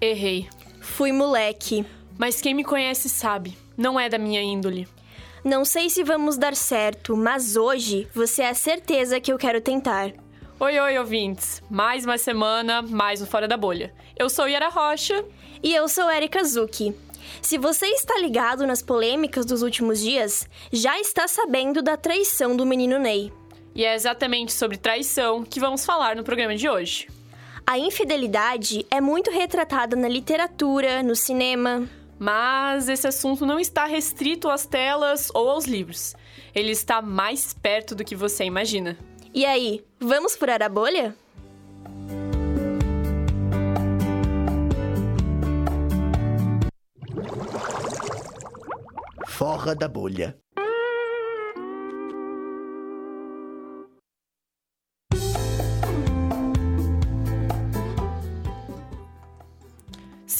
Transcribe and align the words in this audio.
Errei. 0.00 0.48
Fui 0.80 1.12
moleque. 1.12 1.84
Mas 2.16 2.40
quem 2.40 2.54
me 2.54 2.64
conhece 2.64 3.08
sabe, 3.08 3.56
não 3.76 4.00
é 4.00 4.08
da 4.08 4.16
minha 4.16 4.40
índole. 4.40 4.88
Não 5.44 5.62
sei 5.62 5.90
se 5.90 6.02
vamos 6.02 6.38
dar 6.38 6.56
certo, 6.56 7.14
mas 7.14 7.54
hoje 7.54 8.08
você 8.14 8.42
é 8.42 8.48
a 8.48 8.54
certeza 8.54 9.20
que 9.20 9.30
eu 9.30 9.36
quero 9.36 9.60
tentar. 9.60 10.12
Oi, 10.58 10.80
oi, 10.80 10.98
ouvintes. 10.98 11.62
Mais 11.70 12.04
uma 12.06 12.16
semana, 12.16 12.80
mais 12.80 13.20
um 13.20 13.26
Fora 13.26 13.46
da 13.46 13.58
Bolha. 13.58 13.92
Eu 14.18 14.30
sou 14.30 14.48
Yara 14.48 14.68
Rocha. 14.70 15.22
E 15.62 15.74
eu 15.74 15.86
sou 15.86 16.10
Erika 16.10 16.42
Zuki. 16.44 16.94
Se 17.42 17.58
você 17.58 17.86
está 17.86 18.18
ligado 18.18 18.66
nas 18.66 18.80
polêmicas 18.80 19.44
dos 19.44 19.60
últimos 19.60 20.00
dias, 20.00 20.48
já 20.72 20.98
está 20.98 21.28
sabendo 21.28 21.82
da 21.82 21.98
traição 21.98 22.56
do 22.56 22.64
menino 22.64 22.98
Ney. 22.98 23.30
E 23.74 23.84
é 23.84 23.94
exatamente 23.94 24.52
sobre 24.54 24.78
traição 24.78 25.44
que 25.44 25.60
vamos 25.60 25.84
falar 25.84 26.16
no 26.16 26.24
programa 26.24 26.56
de 26.56 26.68
hoje. 26.70 27.06
A 27.66 27.78
infidelidade 27.78 28.84
é 28.90 29.00
muito 29.00 29.30
retratada 29.30 29.94
na 29.94 30.08
literatura, 30.08 31.02
no 31.02 31.14
cinema. 31.14 31.88
Mas 32.18 32.88
esse 32.88 33.06
assunto 33.06 33.46
não 33.46 33.58
está 33.58 33.86
restrito 33.86 34.50
às 34.50 34.66
telas 34.66 35.30
ou 35.32 35.48
aos 35.48 35.64
livros. 35.64 36.14
Ele 36.54 36.70
está 36.70 37.00
mais 37.00 37.54
perto 37.54 37.94
do 37.94 38.04
que 38.04 38.14
você 38.14 38.44
imagina. 38.44 38.98
E 39.32 39.46
aí, 39.46 39.82
vamos 39.98 40.36
furar 40.36 40.62
a 40.62 40.68
bolha? 40.68 41.16
Fora 49.26 49.74
da 49.74 49.88
bolha. 49.88 50.36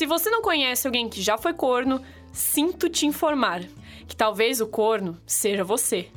Se 0.00 0.06
você 0.06 0.30
não 0.30 0.40
conhece 0.40 0.86
alguém 0.86 1.10
que 1.10 1.20
já 1.20 1.36
foi 1.36 1.52
corno, 1.52 2.00
sinto 2.32 2.88
te 2.88 3.04
informar 3.04 3.60
que 4.08 4.16
talvez 4.16 4.58
o 4.58 4.66
corno 4.66 5.20
seja 5.26 5.62
você. 5.62 6.08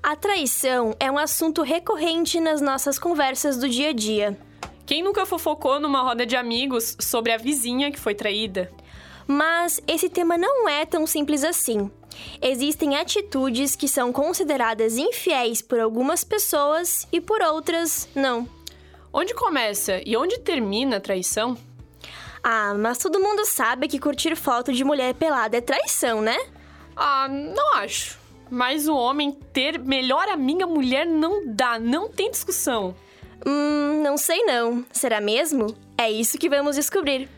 A 0.00 0.14
traição 0.14 0.94
é 1.00 1.10
um 1.10 1.18
assunto 1.18 1.62
recorrente 1.62 2.38
nas 2.38 2.60
nossas 2.60 3.00
conversas 3.00 3.56
do 3.56 3.68
dia 3.68 3.88
a 3.88 3.92
dia. 3.92 4.38
Quem 4.86 5.02
nunca 5.02 5.26
fofocou 5.26 5.80
numa 5.80 6.02
roda 6.02 6.24
de 6.24 6.36
amigos 6.36 6.96
sobre 7.00 7.32
a 7.32 7.36
vizinha 7.36 7.90
que 7.90 7.98
foi 7.98 8.14
traída? 8.14 8.70
Mas 9.26 9.80
esse 9.88 10.08
tema 10.08 10.38
não 10.38 10.68
é 10.68 10.86
tão 10.86 11.04
simples 11.04 11.42
assim. 11.42 11.90
Existem 12.40 12.94
atitudes 12.94 13.74
que 13.74 13.88
são 13.88 14.12
consideradas 14.12 14.96
infiéis 14.96 15.60
por 15.60 15.80
algumas 15.80 16.22
pessoas 16.22 17.08
e 17.10 17.20
por 17.20 17.42
outras 17.42 18.08
não. 18.14 18.48
Onde 19.12 19.34
começa 19.34 20.00
e 20.06 20.16
onde 20.16 20.38
termina 20.38 20.98
a 20.98 21.00
traição? 21.00 21.58
Ah, 22.48 22.74
mas 22.78 22.98
todo 22.98 23.18
mundo 23.18 23.44
sabe 23.44 23.88
que 23.88 23.98
curtir 23.98 24.36
foto 24.36 24.72
de 24.72 24.84
mulher 24.84 25.12
pelada 25.14 25.56
é 25.56 25.60
traição, 25.60 26.22
né? 26.22 26.36
Ah, 26.94 27.26
não 27.28 27.74
acho. 27.74 28.20
Mas 28.48 28.86
o 28.86 28.94
homem 28.94 29.32
ter 29.52 29.80
melhor 29.80 30.28
amiga 30.28 30.64
mulher 30.64 31.04
não 31.04 31.44
dá, 31.44 31.76
não 31.76 32.08
tem 32.08 32.30
discussão. 32.30 32.94
Hum, 33.44 34.00
não 34.00 34.16
sei 34.16 34.44
não. 34.44 34.84
Será 34.92 35.20
mesmo? 35.20 35.76
É 35.98 36.08
isso 36.08 36.38
que 36.38 36.48
vamos 36.48 36.76
descobrir. 36.76 37.28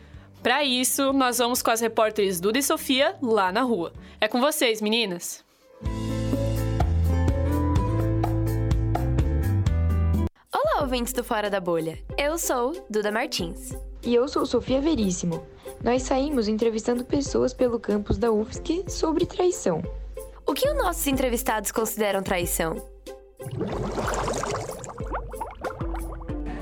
Para 0.43 0.63
isso, 0.63 1.11
nós 1.11 1.39
vamos 1.39 1.63
com 1.63 1.71
as 1.71 1.81
repórteres 1.81 2.39
Duda 2.39 2.59
e 2.59 2.63
Sofia 2.63 3.15
lá 3.19 3.51
na 3.51 3.63
rua. 3.63 3.91
É 4.21 4.27
com 4.27 4.39
vocês, 4.39 4.79
meninas. 4.79 5.43
Olá, 10.53 10.81
ouvintes 10.83 11.13
do 11.13 11.23
Fora 11.23 11.49
da 11.49 11.59
Bolha. 11.59 11.97
Eu 12.15 12.37
sou 12.37 12.85
Duda 12.87 13.11
Martins. 13.11 13.73
E 14.01 14.15
eu 14.15 14.27
sou 14.27 14.45
Sofia 14.45 14.79
Veríssimo. 14.79 15.45
Nós 15.83 16.03
saímos 16.03 16.47
entrevistando 16.47 17.03
pessoas 17.03 17.53
pelo 17.53 17.79
campus 17.79 18.17
da 18.17 18.31
UFSC 18.31 18.85
sobre 18.87 19.25
traição. 19.25 19.83
O 20.45 20.53
que 20.53 20.67
os 20.67 20.75
nossos 20.77 21.05
entrevistados 21.05 21.71
consideram 21.71 22.23
traição? 22.23 22.75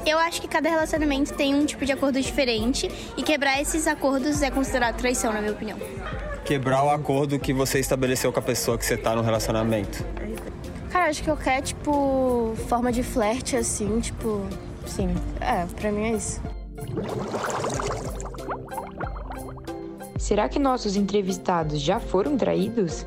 Eu 0.05 0.17
acho 0.17 0.41
que 0.41 0.47
cada 0.47 0.69
relacionamento 0.69 1.33
tem 1.33 1.53
um 1.53 1.65
tipo 1.65 1.85
de 1.85 1.91
acordo 1.91 2.19
diferente 2.19 2.89
e 3.15 3.21
quebrar 3.21 3.61
esses 3.61 3.85
acordos 3.87 4.41
é 4.41 4.49
considerado 4.49 4.97
traição, 4.97 5.31
na 5.31 5.39
minha 5.39 5.53
opinião. 5.53 5.77
Quebrar 6.43 6.83
o 6.83 6.89
acordo 6.89 7.37
que 7.37 7.53
você 7.53 7.79
estabeleceu 7.79 8.31
com 8.31 8.39
a 8.39 8.41
pessoa 8.41 8.77
que 8.77 8.85
você 8.85 8.97
tá 8.97 9.15
no 9.15 9.21
relacionamento. 9.21 10.03
Cara, 10.89 11.09
acho 11.09 11.21
que 11.21 11.29
qualquer, 11.29 11.61
tipo, 11.61 12.55
forma 12.67 12.91
de 12.91 13.03
flerte, 13.03 13.55
assim, 13.55 13.99
tipo... 13.99 14.47
Sim, 14.85 15.13
é, 15.41 15.65
pra 15.79 15.91
mim 15.91 16.05
é 16.05 16.11
isso. 16.13 16.41
Será 20.17 20.49
que 20.49 20.59
nossos 20.59 20.95
entrevistados 20.95 21.79
já 21.79 21.99
foram 21.99 22.35
traídos? 22.35 23.05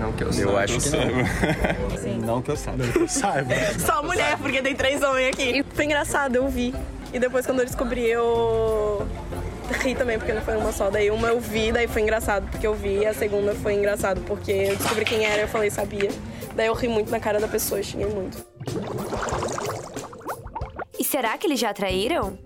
Não 0.00 0.12
que 0.12 0.24
eu 0.24 0.32
saiba. 0.32 0.50
Eu 0.50 0.58
acho 0.58 0.80
que 0.80 0.90
não. 0.90 2.26
Não 2.26 2.42
que 2.42 2.50
eu 2.50 2.56
saiba. 2.56 2.84
Saiba. 3.06 3.54
Só 3.78 4.02
mulher, 4.02 4.36
porque 4.38 4.60
tem 4.60 4.74
três 4.74 5.00
homens 5.00 5.28
aqui. 5.28 5.64
Foi 5.74 5.84
engraçado, 5.84 6.34
eu 6.34 6.48
vi. 6.48 6.74
E 7.12 7.20
depois 7.20 7.46
quando 7.46 7.60
eu 7.60 7.64
descobri, 7.64 8.04
eu 8.04 9.06
ri 9.80 9.94
também, 9.94 10.18
porque 10.18 10.32
não 10.32 10.42
foi 10.42 10.56
uma 10.56 10.72
só. 10.72 10.90
Daí 10.90 11.08
uma 11.10 11.28
eu 11.28 11.38
vi, 11.38 11.70
daí 11.70 11.86
foi 11.86 12.02
engraçado 12.02 12.48
porque 12.50 12.66
eu 12.66 12.74
vi. 12.74 12.98
E 12.98 13.06
a 13.06 13.14
segunda 13.14 13.54
foi 13.54 13.74
engraçado 13.74 14.20
porque 14.22 14.50
eu 14.50 14.76
descobri 14.76 15.04
quem 15.04 15.24
era 15.24 15.38
e 15.38 15.42
eu 15.42 15.48
falei, 15.48 15.70
sabia. 15.70 16.10
Daí 16.56 16.66
eu 16.66 16.74
ri 16.74 16.88
muito 16.88 17.12
na 17.12 17.20
cara 17.20 17.38
da 17.38 17.46
pessoa, 17.46 17.80
xinguei 17.82 18.08
muito. 18.08 18.44
E 21.06 21.08
será 21.08 21.38
que 21.38 21.46
eles 21.46 21.60
já 21.60 21.72
traíram? 21.72 22.36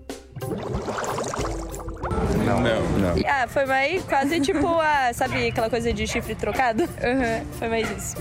Não, 2.45 2.61
não. 2.61 2.81
não. 2.99 3.15
Ah, 3.27 3.47
foi 3.47 3.65
mais 3.65 4.03
quase 4.03 4.39
tipo, 4.39 4.67
ah, 4.79 5.11
sabe 5.15 5.47
aquela 5.47 5.67
coisa 5.67 5.91
de 5.91 6.05
chifre 6.05 6.35
trocado? 6.35 6.83
Uhum, 6.83 7.45
foi 7.57 7.67
mais 7.67 7.89
isso. 7.89 8.15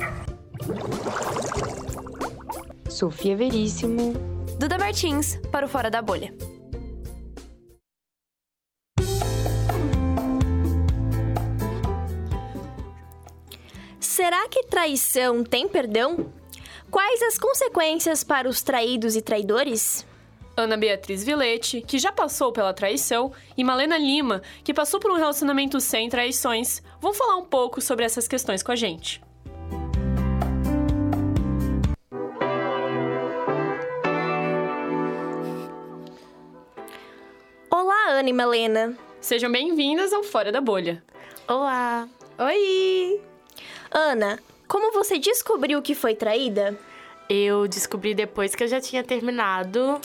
Sofia 2.88 3.36
Veríssimo. 3.36 4.14
Duda 4.58 4.78
Martins, 4.78 5.36
para 5.52 5.66
o 5.66 5.68
Fora 5.68 5.90
da 5.90 6.00
Bolha. 6.00 6.32
Será 14.00 14.48
que 14.48 14.62
traição 14.62 15.44
tem 15.44 15.68
perdão? 15.68 16.32
Quais 16.90 17.20
as 17.24 17.36
consequências 17.36 18.24
para 18.24 18.48
os 18.48 18.62
traídos 18.62 19.14
e 19.16 19.20
traidores? 19.20 20.08
Ana 20.60 20.76
Beatriz 20.76 21.24
Vilete, 21.24 21.80
que 21.80 21.98
já 21.98 22.12
passou 22.12 22.52
pela 22.52 22.74
traição, 22.74 23.32
e 23.56 23.64
Malena 23.64 23.96
Lima, 23.96 24.42
que 24.62 24.74
passou 24.74 25.00
por 25.00 25.10
um 25.10 25.16
relacionamento 25.16 25.80
sem 25.80 26.08
traições, 26.08 26.82
vão 27.00 27.14
falar 27.14 27.36
um 27.36 27.44
pouco 27.44 27.80
sobre 27.80 28.04
essas 28.04 28.28
questões 28.28 28.62
com 28.62 28.70
a 28.70 28.76
gente. 28.76 29.22
Olá, 37.70 38.10
Ana 38.10 38.28
e 38.28 38.32
Malena. 38.32 38.98
Sejam 39.18 39.50
bem-vindas 39.50 40.12
ao 40.12 40.22
Fora 40.22 40.52
da 40.52 40.60
Bolha. 40.60 41.02
Olá. 41.48 42.06
Oi! 42.38 43.20
Ana, 43.90 44.38
como 44.68 44.92
você 44.92 45.18
descobriu 45.18 45.80
que 45.80 45.94
foi 45.94 46.14
traída? 46.14 46.78
Eu 47.28 47.66
descobri 47.66 48.14
depois 48.14 48.54
que 48.54 48.64
eu 48.64 48.68
já 48.68 48.80
tinha 48.80 49.02
terminado 49.02 50.00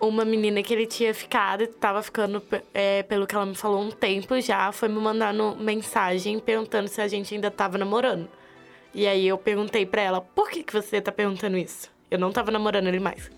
uma 0.00 0.24
menina 0.24 0.62
que 0.62 0.72
ele 0.72 0.86
tinha 0.86 1.14
ficado, 1.14 1.66
tava 1.66 2.02
ficando, 2.02 2.42
é, 2.72 3.02
pelo 3.02 3.26
que 3.26 3.34
ela 3.34 3.46
me 3.46 3.54
falou, 3.54 3.80
um 3.82 3.90
tempo 3.90 4.40
já, 4.40 4.72
foi 4.72 4.88
me 4.88 4.98
mandando 4.98 5.56
mensagem 5.60 6.38
perguntando 6.38 6.88
se 6.88 7.00
a 7.00 7.08
gente 7.08 7.34
ainda 7.34 7.50
tava 7.50 7.76
namorando. 7.76 8.28
E 8.94 9.06
aí 9.06 9.28
eu 9.28 9.38
perguntei 9.38 9.86
pra 9.86 10.02
ela, 10.02 10.20
por 10.20 10.50
que, 10.50 10.62
que 10.62 10.72
você 10.72 11.00
tá 11.00 11.12
perguntando 11.12 11.56
isso? 11.56 11.90
Eu 12.10 12.18
não 12.18 12.32
tava 12.32 12.50
namorando 12.50 12.88
ele 12.88 12.98
mais. 12.98 13.30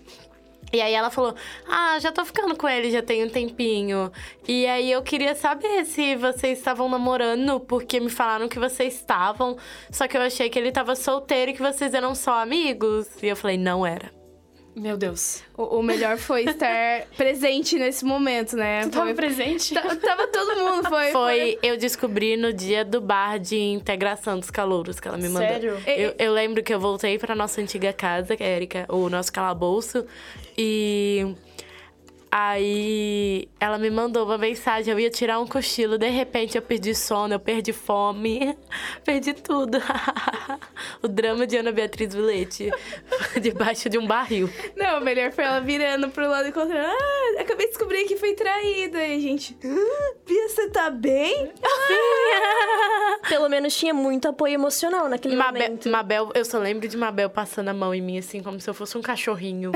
E 0.71 0.81
aí 0.81 0.93
ela 0.93 1.11
falou: 1.11 1.35
Ah, 1.67 1.99
já 1.99 2.11
tô 2.11 2.25
ficando 2.25 2.57
com 2.57 2.67
ele, 2.67 2.89
já 2.89 3.03
tem 3.03 3.23
um 3.23 3.29
tempinho. 3.29 4.11
E 4.47 4.65
aí 4.65 4.91
eu 4.91 5.03
queria 5.03 5.35
saber 5.35 5.85
se 5.85 6.15
vocês 6.15 6.57
estavam 6.57 6.89
namorando, 6.89 7.59
porque 7.59 7.99
me 7.99 8.09
falaram 8.09 8.49
que 8.49 8.57
vocês 8.57 8.95
estavam. 8.95 9.55
Só 9.91 10.07
que 10.07 10.17
eu 10.17 10.21
achei 10.21 10.49
que 10.49 10.57
ele 10.57 10.71
tava 10.71 10.95
solteiro 10.95 11.51
e 11.51 11.53
que 11.53 11.61
vocês 11.61 11.93
eram 11.93 12.15
só 12.15 12.41
amigos. 12.41 13.07
E 13.21 13.27
eu 13.27 13.35
falei, 13.35 13.55
não 13.55 13.85
era. 13.85 14.22
Meu 14.75 14.97
Deus. 14.97 15.43
O, 15.55 15.79
o 15.79 15.83
melhor 15.83 16.17
foi 16.17 16.45
estar 16.45 17.05
presente 17.15 17.77
nesse 17.77 18.03
momento, 18.03 18.55
né? 18.55 18.83
Tu 18.83 18.89
tava 18.89 19.05
foi... 19.05 19.13
presente? 19.13 19.73
T 19.73 19.95
tava 19.97 20.27
todo 20.27 20.55
mundo, 20.59 20.89
foi, 20.89 21.11
foi. 21.11 21.11
Foi, 21.11 21.59
eu 21.61 21.77
descobri 21.77 22.35
no 22.35 22.51
dia 22.51 22.83
do 22.83 22.99
bar 22.99 23.37
de 23.37 23.55
integração 23.55 24.39
dos 24.39 24.49
calouros 24.49 24.99
que 24.99 25.07
ela 25.07 25.17
me 25.17 25.29
mandou. 25.29 25.47
Sério? 25.47 25.77
Eu, 25.85 26.15
eu 26.17 26.33
lembro 26.33 26.63
que 26.63 26.73
eu 26.73 26.79
voltei 26.79 27.19
pra 27.19 27.35
nossa 27.35 27.61
antiga 27.61 27.93
casa, 27.93 28.35
que 28.35 28.43
é 28.43 28.55
Erika, 28.55 28.85
o 28.89 29.09
nosso 29.09 29.31
calabouço, 29.31 30.05
e 30.57 31.35
Aí 32.35 33.47
ela 33.59 33.77
me 33.77 33.91
mandou 33.91 34.25
uma 34.25 34.39
mensagem, 34.39 34.91
eu 34.91 34.99
ia 34.99 35.11
tirar 35.11 35.39
um 35.39 35.45
cochilo, 35.45 35.99
de 35.99 36.09
repente 36.09 36.57
eu 36.57 36.63
perdi 36.63 36.95
sono, 36.95 37.35
eu 37.35 37.39
perdi 37.39 37.71
fome, 37.71 38.57
perdi 39.05 39.33
tudo. 39.33 39.77
o 41.03 41.07
drama 41.07 41.45
de 41.45 41.57
Ana 41.57 41.71
Beatriz 41.71 42.11
Vilete, 42.11 42.71
debaixo 43.39 43.87
de 43.87 43.99
um 43.99 44.07
barril. 44.07 44.49
Não, 44.75 44.99
melhor 44.99 45.31
foi 45.31 45.43
ela 45.43 45.59
virando 45.59 46.09
pro 46.09 46.27
lado 46.27 46.47
e 46.47 46.51
contando. 46.51 46.75
Ah, 46.75 47.41
acabei 47.41 47.67
de 47.67 47.73
descobrir 47.73 48.05
que 48.05 48.17
foi 48.17 48.33
traída. 48.33 49.05
E 49.05 49.15
a 49.15 49.19
gente. 49.19 49.55
Ah, 49.63 50.13
Bia, 50.25 50.49
você 50.49 50.71
tá 50.71 50.89
bem? 50.89 51.51
Pelo 53.29 53.47
menos 53.47 53.77
tinha 53.77 53.93
muito 53.93 54.27
apoio 54.27 54.55
emocional 54.55 55.07
naquele 55.07 55.35
Mabel, 55.35 55.61
momento. 55.61 55.87
Mabel, 55.87 56.31
eu 56.33 56.43
só 56.43 56.57
lembro 56.57 56.87
de 56.87 56.97
Mabel 56.97 57.29
passando 57.29 57.67
a 57.67 57.73
mão 57.75 57.93
em 57.93 58.01
mim, 58.01 58.17
assim, 58.17 58.41
como 58.41 58.59
se 58.59 58.67
eu 58.67 58.73
fosse 58.73 58.97
um 58.97 59.03
cachorrinho. 59.03 59.71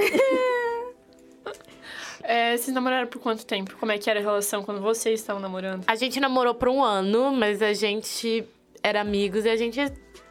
É, 2.27 2.57
vocês 2.57 2.75
namoraram 2.75 3.07
por 3.07 3.21
quanto 3.21 3.45
tempo? 3.45 3.77
Como 3.79 3.89
é 3.89 3.97
que 3.97 4.09
era 4.09 4.19
a 4.19 4.21
relação 4.21 4.61
quando 4.61 4.81
vocês 4.81 5.21
estavam 5.21 5.41
namorando? 5.41 5.85
A 5.87 5.95
gente 5.95 6.19
namorou 6.19 6.53
por 6.53 6.67
um 6.67 6.83
ano, 6.83 7.31
mas 7.31 7.61
a 7.61 7.71
gente 7.71 8.43
era 8.83 8.99
amigos 8.99 9.45
e 9.45 9.49
a 9.49 9.55
gente 9.55 9.79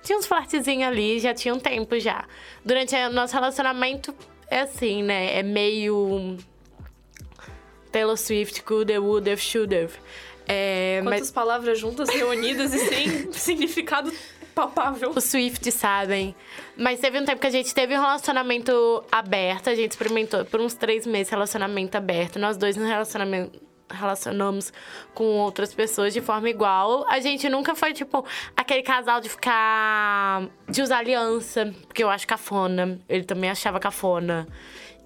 tinha 0.02 0.18
uns 0.18 0.26
flertezinhos 0.26 0.86
ali, 0.86 1.18
já 1.18 1.32
tinha 1.32 1.54
um 1.54 1.58
tempo 1.58 1.98
já. 1.98 2.26
Durante 2.62 2.94
o 2.94 3.10
nosso 3.10 3.32
relacionamento, 3.32 4.14
é 4.50 4.60
assim, 4.60 5.02
né? 5.02 5.38
É 5.38 5.42
meio. 5.42 6.36
Taylor 7.90 8.18
Swift, 8.18 8.62
could 8.62 8.92
have, 8.92 9.02
would 9.02 9.30
have, 9.30 9.40
should 9.40 9.74
have. 9.74 9.94
É, 10.46 11.00
Quantas 11.02 11.20
mas 11.20 11.30
palavras 11.30 11.78
juntas, 11.78 12.10
reunidas 12.10 12.74
e 12.74 12.78
sem 12.78 13.32
significado 13.32 14.12
palpável. 14.56 15.20
Swift 15.20 15.70
sabem. 15.70 16.34
Mas 16.76 16.98
teve 16.98 17.20
um 17.20 17.24
tempo 17.24 17.38
que 17.38 17.46
a 17.46 17.50
gente 17.50 17.74
teve 17.74 17.94
um 17.94 18.00
relacionamento 18.00 19.04
aberto, 19.12 19.68
a 19.68 19.74
gente 19.74 19.90
experimentou 19.90 20.44
por 20.46 20.60
uns 20.60 20.72
três 20.72 21.06
meses 21.06 21.28
relacionamento 21.28 21.96
aberto. 21.96 22.38
Nós 22.38 22.56
dois 22.56 22.74
no 22.74 22.86
relacionamento 22.86 23.60
relacionamos 23.88 24.72
com 25.14 25.24
outras 25.24 25.72
pessoas 25.72 26.12
de 26.12 26.20
forma 26.20 26.48
igual. 26.48 27.06
A 27.08 27.20
gente 27.20 27.48
nunca 27.48 27.74
foi, 27.74 27.92
tipo, 27.92 28.24
aquele 28.56 28.82
casal 28.82 29.20
de 29.20 29.28
ficar. 29.28 30.48
de 30.68 30.82
usar 30.82 30.98
aliança, 30.98 31.72
porque 31.86 32.02
eu 32.02 32.08
acho 32.08 32.26
cafona. 32.26 32.98
Ele 33.08 33.24
também 33.24 33.50
achava 33.50 33.78
cafona. 33.78 34.48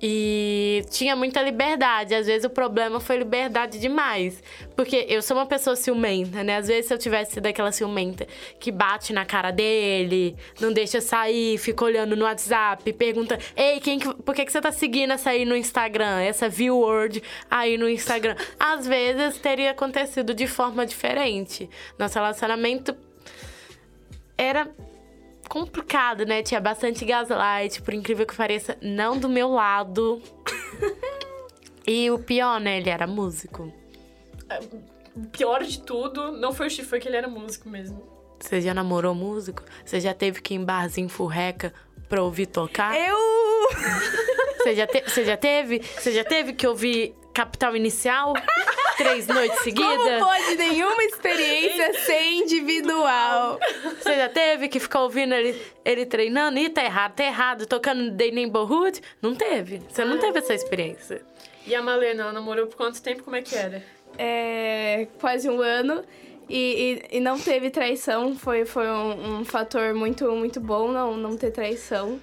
E 0.00 0.82
tinha 0.91 1.14
muita 1.14 1.43
liberdade. 1.43 2.14
Às 2.14 2.26
vezes 2.26 2.44
o 2.44 2.50
problema 2.50 3.00
foi 3.00 3.19
liberdade 3.19 3.79
demais. 3.79 4.43
Porque 4.75 5.06
eu 5.08 5.20
sou 5.20 5.37
uma 5.37 5.47
pessoa 5.47 5.76
ciumenta, 5.76 6.43
né? 6.43 6.56
Às 6.56 6.69
vezes 6.69 6.87
se 6.87 6.94
eu 6.94 6.99
tivesse 6.99 7.32
sido 7.32 7.47
aquela 7.47 7.70
ciumenta 7.70 8.26
que 8.58 8.73
bate 8.73 9.12
na 9.12 9.25
cara 9.25 9.50
dele, 9.50 10.37
não 10.61 10.73
deixa 10.73 11.00
sair, 11.00 11.58
fica 11.58 11.85
olhando 11.85 12.17
no 12.17 12.25
WhatsApp, 12.25 12.93
pergunta: 12.94 13.38
Ei, 13.55 13.79
quem 13.81 13.99
que, 13.99 14.14
por 14.14 14.35
que, 14.35 14.44
que 14.44 14.52
você 14.52 14.61
tá 14.61 14.73
seguindo 14.73 15.12
essa 15.12 15.31
aí 15.31 15.44
no 15.44 15.56
Instagram? 15.56 16.20
Essa 16.20 16.49
view 16.49 16.79
word 16.79 17.23
aí 17.50 17.76
no 17.76 17.88
Instagram? 17.88 18.37
Às 18.58 18.87
vezes 18.87 19.38
teria 19.38 19.73
acontecido 19.73 20.32
de 20.35 20.47
forma 20.47 20.87
diferente. 20.87 21.69
Nosso 21.99 22.14
relacionamento 22.14 22.97
era 24.38 24.70
complicado, 25.50 26.25
né? 26.25 26.43
Tinha 26.43 26.61
bastante 26.61 27.05
gaslight, 27.05 27.82
por 27.82 27.93
incrível 27.93 28.25
que 28.25 28.35
pareça, 28.35 28.79
não 28.81 29.19
do 29.19 29.29
meu 29.29 29.50
lado. 29.50 30.23
e 31.87 32.11
o 32.11 32.19
pior, 32.19 32.61
né? 32.61 32.79
Ele 32.79 32.88
era 32.88 33.06
músico. 33.06 33.73
O 35.14 35.26
pior 35.26 35.62
de 35.64 35.81
tudo 35.81 36.32
não 36.32 36.52
foi 36.52 36.69
o 36.69 36.70
Chifre, 36.70 36.88
foi 36.88 37.00
que 37.00 37.08
ele 37.08 37.17
era 37.17 37.29
músico 37.29 37.69
mesmo. 37.69 38.02
Você 38.38 38.61
já 38.61 38.73
namorou 38.73 39.14
músico? 39.14 39.62
Você 39.85 40.00
já 40.00 40.14
teve 40.14 40.41
que 40.41 40.55
ir 40.55 40.56
em 40.56 40.64
barzinho 40.64 41.08
furreca 41.08 41.75
pra 42.08 42.23
ouvir 42.23 42.47
tocar? 42.47 42.97
Eu. 42.97 43.19
Você 44.58 44.75
já, 44.75 44.87
te- 44.87 45.02
você 45.06 45.25
já 45.25 45.37
teve? 45.37 45.81
Você 45.81 46.12
já 46.12 46.25
teve 46.25 46.52
que 46.55 46.67
ouvir 46.67 47.14
Capital 47.35 47.76
Inicial? 47.76 48.32
Três 49.02 49.26
noites 49.26 49.58
Como 49.58 49.64
seguidas? 49.64 50.23
pode 50.23 50.56
nenhuma 50.56 51.02
experiência 51.05 51.93
ser 52.05 52.23
individual? 52.32 53.58
Você 53.99 54.14
já 54.14 54.29
teve 54.29 54.69
que 54.69 54.79
ficar 54.79 55.02
ouvindo 55.02 55.35
ele, 55.35 55.61
ele 55.85 56.05
treinando? 56.05 56.58
Ih, 56.58 56.69
tá 56.69 56.85
errado, 56.85 57.14
tá 57.14 57.25
errado. 57.25 57.67
Tocando 57.67 58.14
The 58.14 58.31
Neighborhood? 58.31 59.00
Não 59.23 59.35
teve. 59.35 59.81
Você 59.88 60.05
não 60.05 60.19
teve 60.19 60.38
essa 60.38 60.55
experiência. 60.55 61.23
E 61.67 61.75
a 61.75 61.82
Malena, 61.82 62.25
ela 62.25 62.32
namorou 62.32 62.67
por 62.67 62.76
quanto 62.76 63.02
tempo? 63.02 63.23
Como 63.23 63.37
é 63.37 63.43
que 63.43 63.55
era? 63.55 63.82
É, 64.19 65.06
quase 65.19 65.49
um 65.49 65.61
ano. 65.61 66.05
E, 66.49 67.00
e, 67.12 67.19
e 67.19 67.20
não 67.20 67.38
teve 67.38 67.70
traição. 67.70 68.35
Foi, 68.37 68.64
foi 68.64 68.88
um, 68.88 69.41
um 69.41 69.44
fator 69.44 69.94
muito, 69.94 70.31
muito 70.32 70.61
bom 70.61 70.91
não, 70.91 71.17
não 71.17 71.37
ter 71.37 71.50
traição. 71.52 72.20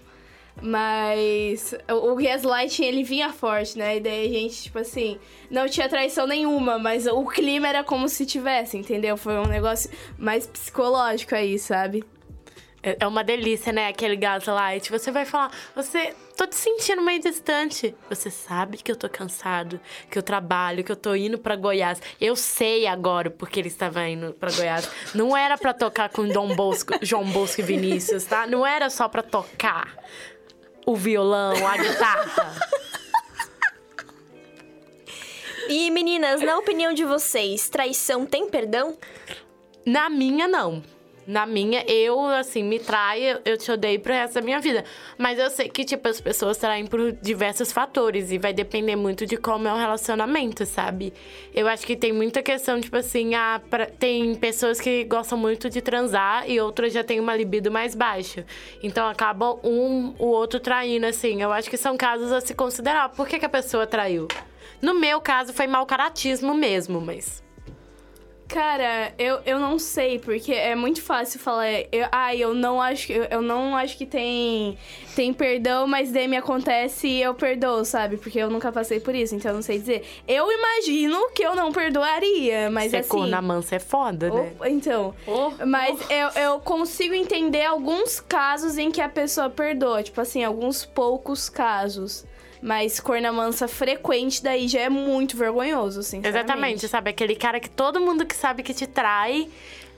Mas 0.62 1.76
o, 1.90 2.16
gaslighting, 2.16 2.84
ele 2.84 3.04
vinha 3.04 3.32
forte, 3.32 3.78
né? 3.78 3.98
E 3.98 4.00
daí 4.00 4.28
a 4.28 4.30
gente, 4.30 4.64
tipo 4.64 4.80
assim, 4.80 5.20
não 5.52 5.68
tinha 5.68 5.88
traição 5.88 6.26
nenhuma, 6.26 6.80
mas 6.80 7.06
o 7.06 7.26
clima 7.26 7.68
era 7.68 7.84
como 7.84 8.10
se 8.10 8.26
tivesse, 8.26 8.78
entendeu? 8.78 9.18
Foi 9.18 9.38
um 9.38 9.46
negócio 9.46 9.90
mais 10.18 10.48
psicológico 10.48 11.36
aí, 11.36 11.60
sabe? 11.60 12.04
É 12.82 12.98
é 13.00 13.08
uma 13.08 13.24
delícia, 13.24 13.74
né? 13.74 13.88
Aquele 13.88 14.16
gaslight. 14.16 14.90
Você 14.92 15.12
vai 15.12 15.26
falar, 15.26 15.52
você. 15.76 16.16
Tô 16.36 16.46
te 16.46 16.56
sentindo 16.56 17.02
meio 17.02 17.20
distante. 17.20 17.96
Você 18.10 18.30
sabe 18.30 18.78
que 18.78 18.92
eu 18.92 18.96
tô 18.96 19.10
cansado, 19.10 19.80
que 20.10 20.18
eu 20.18 20.24
trabalho, 20.24 20.84
que 20.84 20.92
eu 20.92 20.96
tô 20.96 21.16
indo 21.16 21.38
pra 21.38 21.56
Goiás. 21.56 22.00
Eu 22.22 22.36
sei 22.36 22.86
agora 22.86 23.32
porque 23.32 23.60
ele 23.60 23.68
estava 23.68 24.08
indo 24.08 24.34
pra 24.34 24.52
Goiás. 24.52 24.90
Não 25.16 25.36
era 25.36 25.58
pra 25.58 25.74
tocar 25.74 26.10
com 26.10 26.28
Dom 26.28 26.56
Bosco, 26.56 26.94
João 27.02 27.26
Bosco 27.26 27.62
e 27.62 27.64
Vinícius, 27.64 28.24
tá? 28.26 28.46
Não 28.46 28.66
era 28.66 28.90
só 28.90 29.10
pra 29.10 29.24
tocar 29.24 29.98
o 30.88 30.96
violão, 30.96 31.68
a 31.68 31.76
guitarra. 31.76 32.56
E 35.68 35.92
meninas, 35.92 36.42
na 36.42 36.58
opinião 36.58 36.94
de 36.94 37.04
vocês, 37.04 37.68
traição 37.68 38.26
tem 38.26 38.50
perdão? 38.50 38.98
Na 39.86 40.10
minha, 40.10 40.48
não. 40.48 40.82
Na 41.28 41.46
minha, 41.46 41.84
eu, 41.88 42.26
assim, 42.26 42.64
me 42.64 42.80
trai, 42.80 43.38
eu 43.44 43.58
te 43.58 43.70
odeio 43.70 44.00
pro 44.00 44.14
resto 44.14 44.36
da 44.36 44.42
minha 44.42 44.62
vida. 44.62 44.86
Mas 45.18 45.38
eu 45.38 45.50
sei 45.50 45.68
que, 45.68 45.84
tipo, 45.84 46.08
as 46.08 46.22
pessoas 46.22 46.56
traem 46.58 46.88
por 46.88 47.12
diversos 47.12 47.70
fatores 47.70 48.32
e 48.32 48.38
vai 48.38 48.54
depender 48.54 48.96
muito 48.96 49.26
de 49.26 49.36
como 49.36 49.68
é 49.68 49.74
o 49.74 49.76
relacionamento, 49.76 50.66
sabe? 50.66 51.14
Eu 51.54 51.68
acho 51.68 51.86
que 51.86 51.98
tem 51.98 52.14
muita 52.14 52.42
questão, 52.42 52.80
tipo 52.80 52.96
assim, 52.96 53.36
ah, 53.36 53.62
pra- 53.70 53.88
tem 53.88 54.36
pessoas 54.36 54.80
que 54.80 55.04
gostam 55.04 55.38
muito 55.38 55.70
de 55.70 55.82
transar 55.82 56.50
e 56.50 56.62
outras 56.62 56.94
já 56.94 57.04
têm 57.04 57.20
uma 57.20 57.36
libido 57.36 57.70
mais 57.70 57.94
baixa. 57.94 58.46
Então 58.82 59.06
acabam 59.06 59.60
um 59.66 60.14
o 60.18 60.28
outro 60.28 60.62
traindo, 60.62 61.06
assim. 61.08 61.42
Eu 61.42 61.52
acho 61.52 61.70
que 61.70 61.76
são 61.76 61.98
casos 61.98 62.32
a 62.32 62.40
se 62.40 62.56
considerar. 62.56 63.10
Por 63.10 63.28
que, 63.28 63.38
que 63.38 63.46
a 63.46 63.50
pessoa 63.50 63.86
traiu? 63.86 64.30
No 64.82 64.94
meu 64.94 65.20
caso, 65.20 65.52
foi 65.52 65.68
mau 65.68 65.86
caratismo 65.86 66.54
mesmo, 66.54 67.02
mas. 67.02 67.44
Cara, 68.48 69.14
eu, 69.18 69.40
eu 69.46 69.60
não 69.60 69.78
sei, 69.78 70.20
porque 70.20 70.54
é 70.54 70.74
muito 70.74 71.02
fácil 71.02 71.40
falar. 71.40 71.68
Eu, 71.92 72.08
ah, 72.12 72.34
eu 72.36 72.54
não 72.54 72.82
acho, 72.82 73.12
eu, 73.12 73.24
eu 73.26 73.42
não 73.42 73.76
acho 73.76 73.98
que 73.98 74.06
tem, 74.06 74.78
tem 75.16 75.34
perdão, 75.34 75.86
mas 75.86 76.12
daí 76.12 76.28
me 76.28 76.38
acontece 76.38 77.08
e 77.08 77.22
eu 77.22 77.34
perdoo, 77.34 77.84
sabe? 77.84 78.16
Porque 78.18 78.40
eu 78.40 78.50
nunca 78.50 78.72
passei 78.72 79.00
por 79.00 79.14
isso, 79.14 79.36
então 79.36 79.52
eu 79.52 79.56
não 79.56 79.62
sei 79.62 79.80
dizer. 79.80 80.06
Eu 80.28 80.50
imagino 80.52 81.30
que 81.32 81.44
eu 81.44 81.56
não 81.56 81.72
perdoaria, 81.72 82.70
mas 82.72 82.92
Ser 82.92 82.98
assim. 82.98 83.10
corna 83.10 83.42
mansa 83.42 83.76
é 83.76 83.80
foda, 83.80 84.30
né? 84.30 84.52
Opa, 84.56 84.70
Então, 84.70 85.14
mas 85.66 86.00
eu, 86.10 86.42
eu 86.42 86.60
consigo 86.60 87.14
entender 87.14 87.66
alguns 87.66 88.20
casos 88.22 88.78
em 88.78 88.90
que 88.92 89.02
a 89.02 89.10
pessoa 89.10 89.50
perdoa, 89.50 90.02
tipo 90.04 90.22
assim, 90.22 90.44
alguns 90.44 90.86
poucos 90.86 91.50
casos. 91.50 92.26
Mas 92.62 93.00
corna 93.00 93.32
mansa 93.32 93.68
frequente 93.68 94.44
daí 94.44 94.68
já 94.68 94.82
é 94.82 94.90
muito 94.90 95.38
vergonhoso, 95.38 96.02
sinceramente. 96.04 96.38
Exatamente, 96.38 96.88
sabe? 96.88 97.10
Aquele 97.12 97.36
cara 97.36 97.60
que 97.60 97.70
todo 97.70 98.00
mundo 98.00 98.26
que 98.26 98.36
sabe 98.36 98.64
que 98.64 98.74
te 98.74 98.88
trai 98.88 99.48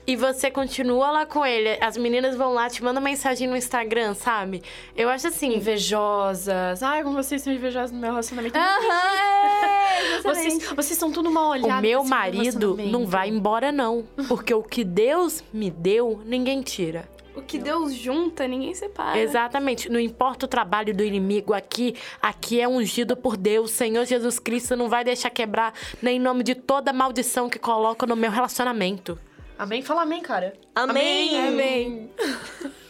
e 0.06 0.16
você 0.16 0.50
continua 0.50 1.10
lá 1.10 1.26
com 1.26 1.44
ele. 1.44 1.78
As 1.80 1.96
meninas 1.96 2.36
vão 2.36 2.52
lá, 2.52 2.68
te 2.68 2.82
mandam 2.82 3.02
mensagem 3.02 3.46
no 3.48 3.56
Instagram, 3.56 4.14
sabe? 4.14 4.62
Eu 4.96 5.08
acho 5.08 5.28
assim. 5.28 5.54
Invejosas. 5.54 6.82
Ai, 6.82 7.02
como 7.02 7.14
vocês 7.14 7.42
são 7.42 7.52
invejosas 7.52 7.92
no 7.92 7.98
meu 7.98 8.10
relacionamento. 8.10 8.58
Aham, 8.58 9.64
é, 9.64 10.20
Vocês, 10.22 10.70
vocês 10.70 10.98
são 10.98 11.12
tudo 11.12 11.30
mal 11.30 11.50
olhados. 11.50 11.78
O 11.78 11.80
meu 11.80 12.00
nesse 12.00 12.10
marido 12.10 12.76
não 12.90 13.06
vai 13.06 13.28
embora, 13.28 13.70
não. 13.70 14.04
Porque 14.28 14.52
o 14.52 14.62
que 14.62 14.84
Deus 14.84 15.44
me 15.52 15.70
deu, 15.70 16.20
ninguém 16.24 16.62
tira. 16.62 17.08
O 17.40 17.42
que 17.42 17.58
Deus 17.58 17.92
junta, 17.94 18.46
ninguém 18.46 18.74
separa. 18.74 19.18
Exatamente. 19.18 19.88
Não 19.88 19.98
importa 19.98 20.46
o 20.46 20.48
trabalho 20.48 20.94
do 20.94 21.02
inimigo 21.02 21.54
aqui, 21.54 21.96
aqui 22.20 22.60
é 22.60 22.68
ungido 22.68 23.16
por 23.16 23.36
Deus. 23.36 23.70
Senhor 23.70 24.04
Jesus 24.04 24.38
Cristo 24.38 24.76
não 24.76 24.88
vai 24.88 25.02
deixar 25.02 25.30
quebrar, 25.30 25.72
nem 26.02 26.16
em 26.16 26.20
nome 26.20 26.42
de 26.44 26.54
toda 26.54 26.92
maldição 26.92 27.48
que 27.48 27.58
coloca 27.58 28.06
no 28.06 28.14
meu 28.14 28.30
relacionamento. 28.30 29.18
Amém? 29.58 29.82
Fala 29.82 30.02
amém, 30.02 30.22
cara. 30.22 30.54
Amém. 30.74 31.48
Amém. 31.48 32.10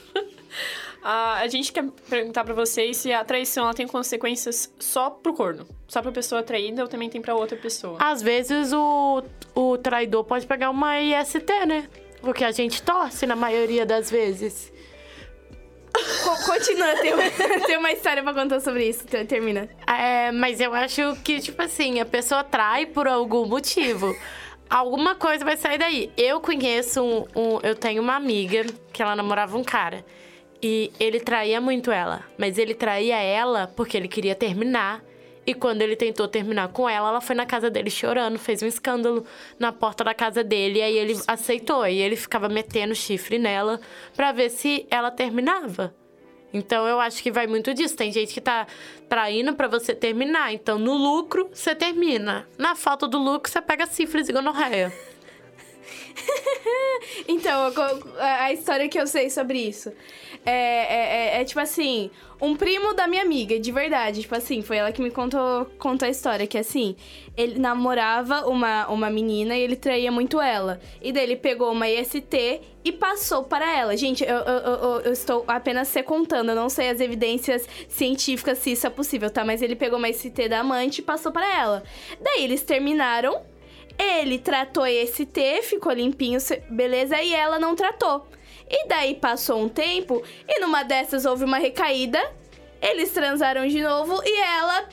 Ah, 1.02 1.38
a 1.38 1.49
gente 1.49 1.73
quer 1.73 1.85
perguntar 2.09 2.45
pra 2.45 2.52
vocês 2.52 2.99
se 2.99 3.11
a 3.11 3.25
traição 3.25 3.64
ela 3.64 3.73
tem 3.73 3.87
consequências 3.87 4.71
só 4.78 5.09
pro 5.09 5.33
corno. 5.33 5.66
Só 5.88 6.02
pra 6.02 6.12
pessoa 6.12 6.42
traída 6.42 6.83
ou 6.83 6.88
também 6.88 7.09
tem 7.09 7.23
pra 7.23 7.35
outra 7.35 7.57
pessoa. 7.57 7.97
Às 7.99 8.21
vezes 8.21 8.73
o, 8.73 9.23
o 9.54 9.78
traidor 9.78 10.25
pode 10.25 10.47
pegar 10.47 10.69
uma 10.69 11.00
IST, 11.00 11.66
né? 11.66 11.88
Porque 12.20 12.44
a 12.44 12.50
gente 12.52 12.82
torce 12.82 13.26
na 13.26 13.34
maioria 13.36 13.84
das 13.86 14.10
vezes. 14.10 14.72
Co- 16.24 16.44
continua, 16.52 16.94
tem 16.96 17.14
uma, 17.14 17.22
tem 17.66 17.76
uma 17.78 17.92
história 17.92 18.22
pra 18.22 18.32
contar 18.34 18.60
sobre 18.60 18.88
isso. 18.88 19.04
Então, 19.06 19.24
termina. 19.26 19.68
É, 19.86 20.30
mas 20.32 20.60
eu 20.60 20.72
acho 20.74 21.16
que, 21.24 21.40
tipo 21.40 21.60
assim, 21.62 21.98
a 22.00 22.04
pessoa 22.06 22.44
trai 22.44 22.86
por 22.86 23.08
algum 23.08 23.46
motivo. 23.46 24.14
Alguma 24.68 25.14
coisa 25.16 25.44
vai 25.44 25.56
sair 25.56 25.78
daí. 25.78 26.12
Eu 26.16 26.40
conheço 26.40 27.02
um, 27.02 27.24
um. 27.34 27.58
Eu 27.62 27.74
tenho 27.74 28.00
uma 28.02 28.14
amiga 28.14 28.64
que 28.92 29.02
ela 29.02 29.16
namorava 29.16 29.56
um 29.58 29.64
cara. 29.64 30.04
E 30.62 30.92
ele 31.00 31.18
traía 31.18 31.60
muito 31.60 31.90
ela. 31.90 32.22
Mas 32.38 32.56
ele 32.58 32.74
traía 32.74 33.16
ela 33.20 33.66
porque 33.74 33.96
ele 33.96 34.06
queria 34.08 34.34
terminar. 34.34 35.02
E 35.47 35.54
quando 35.54 35.82
ele 35.82 35.97
tentou 35.97 36.28
terminar 36.28 36.68
com 36.68 36.88
ela, 36.88 37.09
ela 37.09 37.20
foi 37.20 37.35
na 37.35 37.47
casa 37.47 37.70
dele 37.70 37.90
chorando, 37.90 38.38
fez 38.38 38.62
um 38.62 38.66
escândalo 38.66 39.25
na 39.59 39.73
porta 39.73 40.04
da 40.04 40.14
casa 40.14 40.44
dele. 40.44 40.78
E 40.78 40.82
aí 40.82 40.97
ele 40.97 41.18
aceitou. 41.26 41.87
E 41.87 42.00
ele 42.00 42.16
ficava 42.16 42.49
metendo 42.49 42.94
chifre 42.94 43.38
nela 43.38 43.80
pra 44.14 44.32
ver 44.32 44.50
se 44.50 44.87
ela 44.90 45.11
terminava. 45.11 45.94
Então 46.52 46.87
eu 46.87 47.00
acho 47.00 47.23
que 47.23 47.30
vai 47.30 47.47
muito 47.47 47.73
disso. 47.73 47.97
Tem 47.97 48.12
gente 48.12 48.35
que 48.35 48.40
tá 48.40 48.66
traindo 49.09 49.54
pra 49.54 49.66
você 49.66 49.94
terminar. 49.94 50.52
Então 50.52 50.78
no 50.78 50.94
lucro, 50.94 51.49
você 51.52 51.75
termina. 51.75 52.47
Na 52.59 52.75
falta 52.75 53.09
do 53.09 53.18
lucro, 53.18 53.50
você 53.50 53.61
pega 53.61 53.87
sífilis 53.87 54.28
e 54.28 54.32
gonorreia. 54.32 54.92
então, 57.28 57.72
a 58.18 58.52
história 58.52 58.88
que 58.88 58.98
eu 58.98 59.06
sei 59.06 59.30
sobre 59.30 59.58
isso 59.58 59.92
é, 60.44 60.52
é, 60.52 61.36
é, 61.36 61.40
é, 61.40 61.44
tipo 61.44 61.60
assim: 61.60 62.10
um 62.40 62.56
primo 62.56 62.94
da 62.94 63.06
minha 63.06 63.22
amiga, 63.22 63.58
de 63.58 63.70
verdade. 63.70 64.22
Tipo 64.22 64.34
assim, 64.34 64.62
foi 64.62 64.78
ela 64.78 64.92
que 64.92 65.02
me 65.02 65.10
contou, 65.10 65.66
contou 65.78 66.06
a 66.06 66.10
história. 66.10 66.46
Que 66.46 66.58
assim, 66.58 66.96
ele 67.36 67.58
namorava 67.58 68.46
uma, 68.46 68.88
uma 68.88 69.10
menina 69.10 69.56
e 69.56 69.60
ele 69.60 69.76
traía 69.76 70.10
muito 70.10 70.40
ela. 70.40 70.80
E 71.02 71.12
daí 71.12 71.24
ele 71.24 71.36
pegou 71.36 71.70
uma 71.72 71.88
IST 71.88 72.60
e 72.82 72.92
passou 72.92 73.44
para 73.44 73.70
ela. 73.76 73.96
Gente, 73.96 74.24
eu, 74.24 74.36
eu, 74.36 74.58
eu, 74.58 75.00
eu 75.00 75.12
estou 75.12 75.44
apenas 75.46 75.88
se 75.88 76.02
contando, 76.02 76.50
eu 76.50 76.56
não 76.56 76.70
sei 76.70 76.88
as 76.88 77.00
evidências 77.00 77.68
científicas 77.88 78.58
se 78.58 78.72
isso 78.72 78.86
é 78.86 78.90
possível, 78.90 79.30
tá? 79.30 79.44
Mas 79.44 79.60
ele 79.60 79.76
pegou 79.76 79.98
uma 79.98 80.08
IST 80.08 80.48
da 80.48 80.60
amante 80.60 81.00
e 81.00 81.02
passou 81.02 81.30
para 81.30 81.46
ela. 81.58 81.82
Daí 82.20 82.44
eles 82.44 82.62
terminaram. 82.62 83.42
Ele 83.99 84.38
tratou 84.38 84.87
esse 84.87 85.26
T, 85.26 85.62
ficou 85.62 85.92
limpinho, 85.92 86.38
beleza, 86.68 87.20
e 87.23 87.35
ela 87.35 87.59
não 87.59 87.75
tratou. 87.75 88.26
E 88.68 88.87
daí 88.87 89.14
passou 89.16 89.61
um 89.61 89.68
tempo 89.68 90.23
e 90.49 90.61
numa 90.61 90.85
dessas 90.85 91.25
houve 91.25 91.44
uma 91.44 91.59
recaída. 91.59 92.20
Eles 92.80 93.10
transaram 93.10 93.66
de 93.68 93.82
novo 93.82 94.22
e 94.25 94.40
ela, 94.40 94.88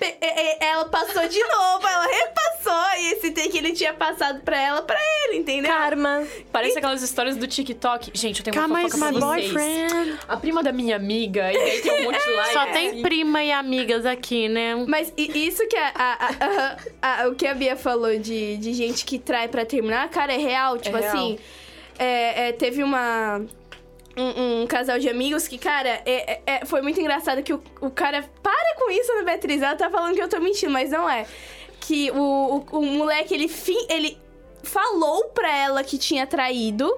ela 0.59 0.85
passou 0.85 1.25
de 1.27 1.39
novo, 1.39 1.87
ela 1.87 2.05
repassou 2.05 2.99
e 2.99 3.13
esse 3.13 3.31
T 3.31 3.47
que 3.47 3.57
ele 3.57 3.71
tinha 3.71 3.93
passado 3.93 4.41
pra 4.41 4.61
ela, 4.61 4.81
pra 4.81 4.99
ele, 5.23 5.37
entendeu? 5.37 5.71
Karma. 5.71 6.27
Parece 6.51 6.75
e... 6.75 6.77
aquelas 6.79 7.01
histórias 7.01 7.37
do 7.37 7.47
TikTok. 7.47 8.11
Gente, 8.13 8.39
eu 8.39 8.43
tenho 8.43 8.53
Karma 8.53 8.79
uma 8.79 8.89
fofoca 8.89 9.11
pra 9.11 9.19
vocês. 9.19 9.53
Boyfriend. 9.53 10.19
A 10.27 10.35
prima 10.35 10.61
da 10.61 10.73
minha 10.73 10.97
amiga, 10.97 11.51
e 11.51 11.57
aí 11.57 11.81
tem 11.81 12.01
um 12.01 12.03
monte 12.03 12.21
de 12.21 12.31
like. 12.35 12.53
Só 12.53 12.65
tem 12.67 13.01
prima 13.01 13.41
e 13.43 13.51
amigas 13.53 14.05
aqui, 14.05 14.49
né? 14.49 14.75
Mas 14.85 15.13
isso 15.17 15.65
que 15.67 15.77
a, 15.77 15.91
a, 15.95 17.23
a, 17.23 17.27
o 17.29 17.35
que 17.35 17.47
a 17.47 17.53
Bia 17.53 17.77
falou 17.77 18.17
de, 18.19 18.57
de 18.57 18.73
gente 18.73 19.05
que 19.05 19.17
trai 19.17 19.47
pra 19.47 19.65
terminar, 19.65 20.09
cara, 20.09 20.33
é 20.33 20.37
real. 20.37 20.77
Tipo 20.77 20.97
é 20.97 21.07
assim, 21.07 21.27
real. 21.27 21.39
É, 21.99 22.49
é, 22.49 22.51
teve 22.51 22.83
uma 22.83 23.41
um, 24.17 24.61
um, 24.61 24.67
casal 24.67 24.99
de 24.99 25.09
amigos 25.09 25.47
que, 25.47 25.57
cara, 25.57 26.01
é, 26.05 26.33
é, 26.33 26.41
é, 26.45 26.65
foi 26.65 26.81
muito 26.81 26.99
engraçado 26.99 27.43
que 27.43 27.53
o, 27.53 27.61
o 27.81 27.89
cara. 27.89 28.23
Para 28.41 28.75
com 28.75 28.89
isso, 28.91 29.11
Ana 29.11 29.23
Beatriz. 29.23 29.61
Ela 29.61 29.75
tá 29.75 29.89
falando 29.89 30.15
que 30.15 30.21
eu 30.21 30.29
tô 30.29 30.39
mentindo, 30.39 30.71
mas 30.71 30.89
não 30.89 31.09
é. 31.09 31.25
Que 31.79 32.11
o, 32.11 32.65
o, 32.71 32.79
o 32.79 32.85
moleque, 32.85 33.33
ele, 33.33 33.51
ele 33.89 34.17
falou 34.63 35.25
pra 35.29 35.55
ela 35.55 35.83
que 35.83 35.97
tinha 35.97 36.25
traído 36.25 36.91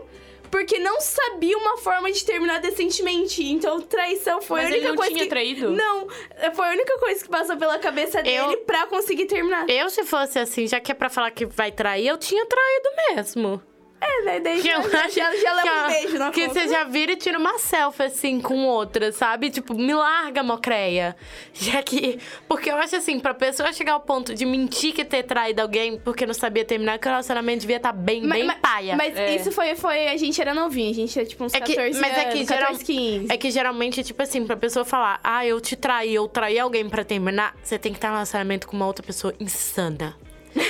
porque 0.49 0.79
não 0.79 0.99
sabia 0.99 1.57
uma 1.57 1.77
forma 1.77 2.11
de 2.11 2.25
terminar 2.25 2.59
decentemente. 2.59 3.43
Então, 3.43 3.81
traição 3.81 4.41
foi 4.41 4.61
Mas 4.61 4.65
a 4.65 4.71
única 4.71 4.77
ele 4.77 4.89
não 4.89 4.95
coisa 4.95 5.11
tinha 5.11 5.23
que... 5.23 5.29
traído? 5.29 5.71
Não, 5.71 6.07
foi 6.53 6.67
a 6.67 6.71
única 6.71 6.97
coisa 6.97 7.23
que 7.23 7.29
passou 7.29 7.57
pela 7.57 7.77
cabeça 7.79 8.21
dele 8.21 8.53
eu... 8.53 8.57
pra 8.61 8.88
conseguir 8.88 9.25
terminar. 9.25 9.69
Eu, 9.69 9.89
se 9.89 10.03
fosse 10.03 10.39
assim, 10.39 10.67
já 10.67 10.79
que 10.79 10.91
é 10.91 10.95
pra 10.95 11.09
falar 11.09 11.31
que 11.31 11.45
vai 11.45 11.71
trair, 11.71 12.07
eu 12.07 12.17
tinha 12.17 12.45
traído 12.45 12.89
mesmo. 13.15 13.61
É, 14.01 14.24
daí, 14.24 14.39
daí 14.39 14.62
já, 14.62 14.82
já, 14.82 15.10
já, 15.10 15.36
já 15.36 15.53
leva 15.53 15.84
um 15.84 15.88
beijo 15.88 16.18
na 16.18 16.32
Que 16.32 16.48
conta. 16.48 16.60
você 16.60 16.68
já 16.70 16.84
vira 16.86 17.12
e 17.12 17.15
tira 17.18 17.38
uma 17.38 17.60
selfie, 17.60 18.03
assim, 18.03 18.39
com 18.39 18.65
outra, 18.65 19.12
sabe? 19.12 19.50
Tipo, 19.50 19.74
me 19.74 19.94
larga, 19.94 20.41
mocreia. 20.41 21.15
Já 21.53 21.84
que... 21.84 22.18
Porque 22.48 22.72
eu 22.72 22.77
acho 22.77 22.96
assim, 22.96 23.20
pra 23.20 23.34
pessoa 23.34 23.74
chegar 23.74 23.94
ao 23.94 24.00
ponto 24.00 24.34
de 24.34 24.46
mentir 24.46 24.94
que 24.94 25.03
ter 25.03 25.24
traído 25.24 25.62
alguém 25.62 25.98
porque 25.98 26.25
não 26.25 26.34
sabia 26.34 26.63
terminar, 26.63 26.98
que 26.98 27.08
o 27.08 27.10
relacionamento 27.10 27.62
devia 27.62 27.77
estar 27.77 27.91
tá 27.91 27.98
bem, 27.98 28.22
mas, 28.22 28.39
bem 28.39 28.48
mas, 28.48 28.60
paia. 28.60 28.96
Mas 28.96 29.18
é. 29.18 29.36
isso 29.36 29.51
foi, 29.51 29.75
foi... 29.75 30.08
A 30.08 30.18
gente 30.18 30.39
era 30.39 30.53
novinho, 30.53 30.91
a 30.91 30.94
gente 30.94 31.12
tinha, 31.12 31.25
tipo, 31.25 31.44
uns 31.44 31.53
é 31.53 31.60
que, 31.60 31.75
14 31.75 32.00
mas 32.00 32.12
anos, 32.12 32.24
é 32.24 32.29
que 32.29 32.46
14, 32.46 32.48
geral, 32.48 32.77
15. 32.77 33.34
É 33.34 33.38
que 33.38 33.51
geralmente, 33.51 34.03
tipo 34.03 34.22
assim, 34.24 34.46
pra 34.46 34.56
pessoa 34.56 34.86
falar... 34.86 35.20
Ah, 35.24 35.46
eu 35.46 35.60
te 35.60 35.75
traí, 35.75 36.15
eu 36.15 36.27
traí 36.27 36.58
alguém 36.58 36.88
pra 36.88 37.03
terminar... 37.03 37.53
Você 37.62 37.77
tem 37.77 37.91
que 37.91 37.98
estar 37.98 38.08
no 38.10 38.13
relacionamento 38.13 38.65
com 38.68 38.75
uma 38.77 38.88
outra 38.88 39.06
pessoa 39.06 39.34
insana. 39.39 40.15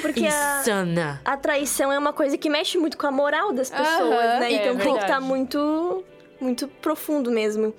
Porque 0.01 0.27
Insana. 0.27 1.21
A, 1.23 1.33
a 1.33 1.37
traição 1.37 1.91
é 1.91 1.97
uma 1.97 2.13
coisa 2.13 2.37
que 2.37 2.49
mexe 2.49 2.77
muito 2.77 2.97
com 2.97 3.07
a 3.07 3.11
moral 3.11 3.53
das 3.53 3.69
pessoas, 3.69 4.39
né? 4.39 4.51
É, 4.51 4.55
então 4.55 4.79
é 4.79 4.83
tem 4.83 4.93
que 4.93 5.01
estar 5.01 5.15
tá 5.15 5.21
muito, 5.21 6.03
muito 6.39 6.67
profundo 6.67 7.31
mesmo. 7.31 7.73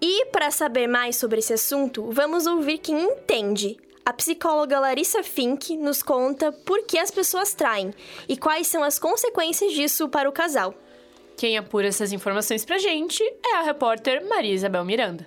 E 0.00 0.26
para 0.26 0.50
saber 0.50 0.86
mais 0.86 1.16
sobre 1.16 1.38
esse 1.38 1.52
assunto, 1.52 2.10
vamos 2.10 2.46
ouvir 2.46 2.78
quem 2.78 3.00
entende. 3.00 3.78
A 4.04 4.12
psicóloga 4.12 4.80
Larissa 4.80 5.22
Fink 5.22 5.76
nos 5.76 6.02
conta 6.02 6.50
por 6.50 6.84
que 6.84 6.98
as 6.98 7.10
pessoas 7.10 7.54
traem 7.54 7.94
e 8.28 8.36
quais 8.36 8.66
são 8.66 8.82
as 8.82 8.98
consequências 8.98 9.72
disso 9.72 10.08
para 10.08 10.28
o 10.28 10.32
casal. 10.32 10.74
Quem 11.36 11.56
apura 11.56 11.86
essas 11.86 12.12
informações 12.12 12.64
pra 12.64 12.78
gente 12.78 13.22
é 13.46 13.56
a 13.56 13.62
repórter 13.62 14.26
Maria 14.28 14.52
Isabel 14.52 14.84
Miranda. 14.84 15.26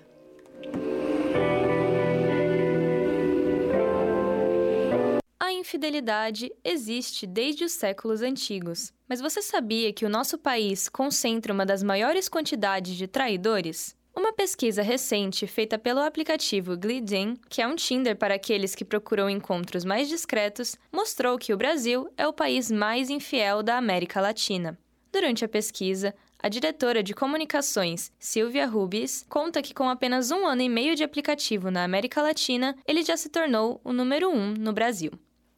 Infidelidade 5.56 6.52
existe 6.64 7.26
desde 7.26 7.64
os 7.64 7.72
séculos 7.72 8.22
antigos. 8.22 8.94
Mas 9.08 9.22
você 9.22 9.42
sabia 9.42 9.92
que 9.92 10.06
o 10.06 10.10
nosso 10.10 10.38
país 10.38 10.88
concentra 10.90 11.54
uma 11.54 11.66
das 11.66 11.82
maiores 11.82 12.30
quantidades 12.30 12.96
de 12.96 13.08
traidores? 13.08 13.96
Uma 14.16 14.32
pesquisa 14.32 14.82
recente 14.82 15.46
feita 15.46 15.78
pelo 15.78 16.00
aplicativo 16.00 16.78
Glidin, 16.78 17.36
que 17.50 17.62
é 17.62 17.68
um 17.68 17.76
Tinder 17.76 18.16
para 18.16 18.36
aqueles 18.36 18.74
que 18.74 18.86
procuram 18.86 19.30
encontros 19.30 19.84
mais 19.84 20.08
discretos, 20.08 20.78
mostrou 20.92 21.38
que 21.38 21.54
o 21.54 21.58
Brasil 21.58 22.08
é 22.16 22.26
o 22.26 22.32
país 22.32 22.72
mais 22.72 23.10
infiel 23.10 23.62
da 23.62 23.78
América 23.78 24.22
Latina. 24.22 24.80
Durante 25.12 25.44
a 25.44 25.50
pesquisa, 25.50 26.16
a 26.40 26.48
diretora 26.48 27.02
de 27.02 27.14
comunicações, 27.14 28.12
Silvia 28.20 28.66
Rubis, 28.66 29.26
conta 29.28 29.62
que 29.62 29.74
com 29.74 29.90
apenas 29.90 30.32
um 30.32 30.46
ano 30.46 30.62
e 30.62 30.70
meio 30.70 30.96
de 30.96 31.04
aplicativo 31.04 31.70
na 31.70 31.84
América 31.84 32.22
Latina, 32.22 32.76
ele 32.88 33.04
já 33.04 33.18
se 33.18 33.30
tornou 33.30 33.82
o 33.84 33.92
número 33.92 34.30
um 34.30 34.54
no 34.54 34.72
Brasil. 34.72 35.12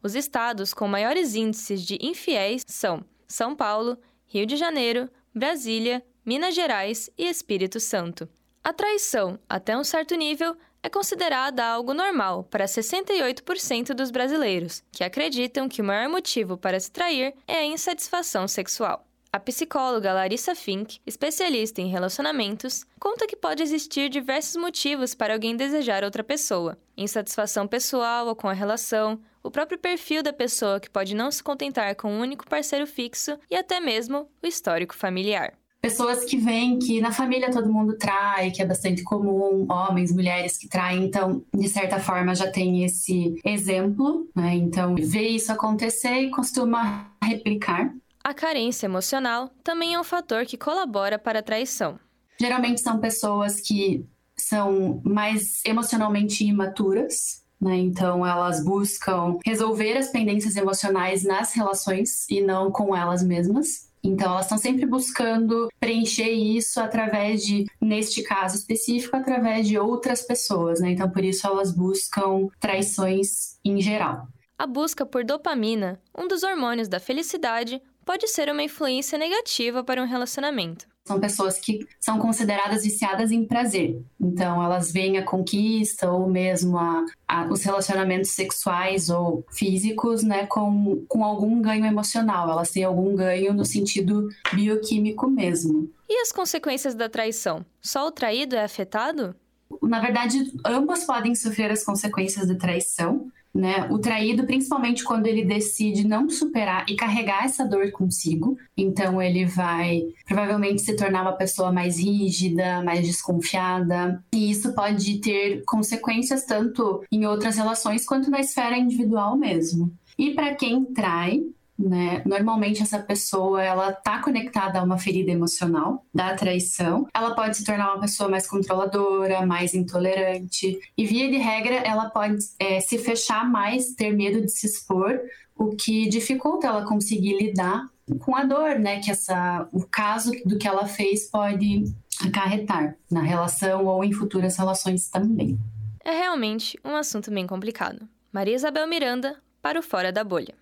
Os 0.04 0.16
estados 0.16 0.74
com 0.74 0.88
maiores 0.88 1.36
índices 1.36 1.82
de 1.82 1.98
infiéis 2.02 2.64
são 2.68 3.04
São 3.28 3.56
Paulo, 3.56 3.98
Rio 4.28 4.46
de 4.46 4.56
Janeiro, 4.56 5.10
Brasília, 5.34 6.04
Minas 6.26 6.54
Gerais 6.54 7.10
e 7.18 7.28
Espírito 7.28 7.80
Santo. 7.80 8.28
A 8.64 8.74
traição, 8.74 9.40
até 9.48 9.78
um 9.78 9.84
certo 9.84 10.14
nível, 10.16 10.56
é 10.84 10.90
considerada 10.90 11.66
algo 11.66 11.94
normal 11.94 12.44
para 12.44 12.66
68% 12.66 13.94
dos 13.94 14.12
brasileiros, 14.12 14.84
que 14.92 15.04
acreditam 15.04 15.70
que 15.70 15.82
o 15.82 15.86
maior 15.86 16.10
motivo 16.10 16.58
para 16.58 16.80
se 16.80 16.92
trair 16.92 17.34
é 17.48 17.56
a 17.56 17.66
insatisfação 17.66 18.48
sexual. 18.48 19.07
A 19.38 19.40
psicóloga 19.40 20.14
Larissa 20.14 20.56
Fink, 20.56 20.98
especialista 21.06 21.80
em 21.80 21.90
relacionamentos, 21.90 22.84
conta 23.00 23.28
que 23.28 23.36
pode 23.36 23.62
existir 23.62 24.10
diversos 24.10 24.56
motivos 24.56 25.14
para 25.14 25.32
alguém 25.36 25.56
desejar 25.56 26.04
outra 26.04 26.24
pessoa: 26.24 26.76
insatisfação 26.98 27.68
pessoal 27.68 28.26
ou 28.26 28.36
com 28.36 28.48
a 28.48 28.54
relação, 28.54 29.20
o 29.44 29.52
próprio 29.52 29.78
perfil 29.78 30.24
da 30.24 30.34
pessoa 30.34 30.80
que 30.80 30.90
pode 30.90 31.14
não 31.14 31.30
se 31.30 31.44
contentar 31.44 31.96
com 31.96 32.12
um 32.12 32.20
único 32.20 32.50
parceiro 32.50 32.88
fixo 32.88 33.38
e 33.48 33.56
até 33.56 33.80
mesmo 33.80 34.28
o 34.42 34.48
histórico 34.48 34.96
familiar. 34.96 35.54
Pessoas 35.80 36.26
que 36.26 36.38
veem 36.38 36.80
que 36.80 37.00
na 37.00 37.12
família 37.12 37.52
todo 37.52 37.72
mundo 37.72 37.96
trai, 37.96 38.50
que 38.50 38.64
é 38.64 38.66
bastante 38.66 39.04
comum, 39.04 39.68
homens, 39.70 40.12
mulheres 40.12 40.58
que 40.58 40.68
traem, 40.68 41.06
então, 41.06 41.46
de 41.54 41.70
certa 41.70 42.00
forma, 42.00 42.34
já 42.34 42.50
tem 42.52 42.84
esse 42.84 43.36
exemplo, 43.46 44.28
né? 44.36 44.56
Então, 44.56 44.96
vê 44.96 45.28
isso 45.28 45.52
acontecer 45.52 46.22
e 46.22 46.32
costuma 46.32 47.12
replicar. 47.24 47.94
A 48.28 48.34
carência 48.34 48.88
emocional 48.88 49.50
também 49.64 49.94
é 49.94 50.00
um 50.00 50.04
fator 50.04 50.46
que 50.46 50.58
colabora 50.58 51.18
para 51.18 51.40
a 51.40 51.42
traição. 51.42 51.98
Geralmente 52.38 52.82
são 52.82 53.00
pessoas 53.00 53.62
que 53.62 54.06
são 54.36 55.02
mais 55.06 55.64
emocionalmente 55.64 56.44
imaturas, 56.44 57.46
né? 57.58 57.78
Então 57.78 58.28
elas 58.28 58.62
buscam 58.62 59.38
resolver 59.46 59.98
as 59.98 60.10
pendências 60.10 60.58
emocionais 60.58 61.24
nas 61.24 61.54
relações 61.54 62.30
e 62.30 62.42
não 62.42 62.70
com 62.70 62.94
elas 62.94 63.24
mesmas. 63.24 63.90
Então 64.04 64.34
elas 64.34 64.44
estão 64.44 64.58
sempre 64.58 64.86
buscando 64.86 65.70
preencher 65.80 66.30
isso 66.30 66.82
através 66.82 67.46
de, 67.46 67.66
neste 67.80 68.24
caso 68.24 68.58
específico, 68.58 69.16
através 69.16 69.66
de 69.66 69.80
outras 69.80 70.22
pessoas, 70.22 70.82
né? 70.82 70.92
Então 70.92 71.10
por 71.10 71.24
isso 71.24 71.48
elas 71.48 71.72
buscam 71.72 72.50
traições 72.60 73.58
em 73.64 73.80
geral. 73.80 74.28
A 74.60 74.68
busca 74.68 75.06
por 75.06 75.24
dopamina, 75.24 76.02
um 76.18 76.28
dos 76.28 76.44
hormônios 76.44 76.90
da 76.90 77.00
felicidade, 77.00 77.82
pode 78.08 78.26
ser 78.30 78.50
uma 78.50 78.64
influência 78.64 79.18
negativa 79.18 79.84
para 79.84 80.02
um 80.02 80.06
relacionamento. 80.06 80.88
são 81.06 81.20
pessoas 81.20 81.60
que 81.60 81.86
são 82.00 82.18
consideradas 82.20 82.84
viciadas 82.84 83.32
em 83.32 83.46
prazer. 83.46 84.02
Então, 84.20 84.64
elas 84.64 84.92
veem 84.92 85.18
a 85.18 85.26
conquista 85.26 86.10
ou 86.10 86.30
mesmo 86.30 86.78
a, 86.78 87.06
a, 87.28 87.46
os 87.48 87.64
relacionamentos 87.64 88.32
sexuais 88.32 89.10
ou 89.10 89.46
físicos, 89.52 90.24
né, 90.24 90.46
com, 90.48 91.06
com 91.08 91.24
algum 91.24 91.62
ganho 91.62 91.86
emocional. 91.86 92.50
Elas 92.50 92.72
têm 92.72 92.86
algum 92.86 93.14
ganho 93.14 93.54
no 93.54 93.66
sentido 93.66 94.30
bioquímico 94.54 95.30
mesmo. 95.30 95.90
E 96.10 96.22
as 96.22 96.32
consequências 96.32 96.96
da 96.96 97.10
traição? 97.10 97.66
Só 97.82 98.08
o 98.08 98.12
traído 98.12 98.56
é 98.56 98.64
afetado? 98.64 99.36
Na 99.82 100.00
verdade, 100.00 100.50
ambos 100.66 101.04
podem 101.04 101.36
sofrer 101.36 101.72
as 101.72 101.84
consequências 101.84 102.48
da 102.48 102.56
traição, 102.56 103.30
né? 103.58 103.88
O 103.90 103.98
traído, 103.98 104.46
principalmente 104.46 105.04
quando 105.04 105.26
ele 105.26 105.44
decide 105.44 106.08
não 106.08 106.30
superar 106.30 106.86
e 106.88 106.96
carregar 106.96 107.44
essa 107.44 107.66
dor 107.66 107.92
consigo, 107.92 108.58
então 108.78 109.22
ele 109.22 109.46
vai 109.46 110.04
provavelmente 110.26 110.82
se 110.82 110.96
tornar 110.96 111.24
uma 111.24 111.34
pessoa 111.34 111.72
mais 111.72 111.98
rígida, 112.00 112.84
mais 112.84 113.06
desconfiada, 113.06 114.24
e 114.32 114.52
isso 114.52 114.74
pode 114.74 115.20
ter 115.20 115.64
consequências 115.66 116.46
tanto 116.46 117.04
em 117.12 117.26
outras 117.26 117.58
relações 117.58 118.06
quanto 118.06 118.30
na 118.30 118.40
esfera 118.40 118.78
individual 118.78 119.36
mesmo. 119.36 119.92
E 120.18 120.32
para 120.32 120.56
quem 120.56 120.84
trai, 120.86 121.44
né? 121.78 122.22
Normalmente 122.26 122.82
essa 122.82 123.00
pessoa 123.00 123.64
ela 123.64 123.92
tá 123.92 124.20
conectada 124.22 124.80
a 124.80 124.84
uma 124.84 124.98
ferida 124.98 125.32
emocional 125.32 126.06
da 126.14 126.34
traição. 126.36 127.08
Ela 127.14 127.36
pode 127.36 127.58
se 127.58 127.64
tornar 127.64 127.94
uma 127.94 128.02
pessoa 128.02 128.30
mais 128.30 128.48
controladora, 128.48 129.46
mais 129.46 129.74
intolerante 129.74 130.80
e 130.98 131.06
via 131.06 131.30
de 131.30 131.38
regra 131.38 131.76
ela 131.76 132.10
pode 132.10 132.38
é, 132.60 132.80
se 132.80 132.98
fechar 132.98 133.48
mais, 133.48 133.94
ter 133.94 134.12
medo 134.12 134.42
de 134.42 134.52
se 134.52 134.66
expor, 134.66 135.20
o 135.56 135.76
que 135.76 136.08
dificulta 136.10 136.68
ela 136.68 136.86
conseguir 136.86 137.38
lidar 137.38 137.88
com 138.20 138.36
a 138.36 138.44
dor, 138.44 138.80
né? 138.80 139.00
Que 139.00 139.12
essa 139.12 139.68
o 139.72 139.84
caso 139.86 140.32
do 140.46 140.58
que 140.58 140.68
ela 140.68 140.88
fez 140.88 141.30
pode 141.30 141.84
acarretar 142.26 142.96
na 143.12 143.22
relação 143.22 143.86
ou 143.86 144.04
em 144.04 144.12
futuras 144.12 144.58
relações 144.58 145.10
também. 145.10 145.60
É 146.04 146.12
realmente 146.12 146.80
um 146.84 146.96
assunto 146.96 147.30
bem 147.30 147.46
complicado. 147.46 148.08
Maria 148.32 148.56
Isabel 148.56 148.88
Miranda 148.88 149.38
para 149.62 149.80
o 149.80 149.84
Fora 149.84 150.12
da 150.12 150.24
Bolha. 150.24 150.56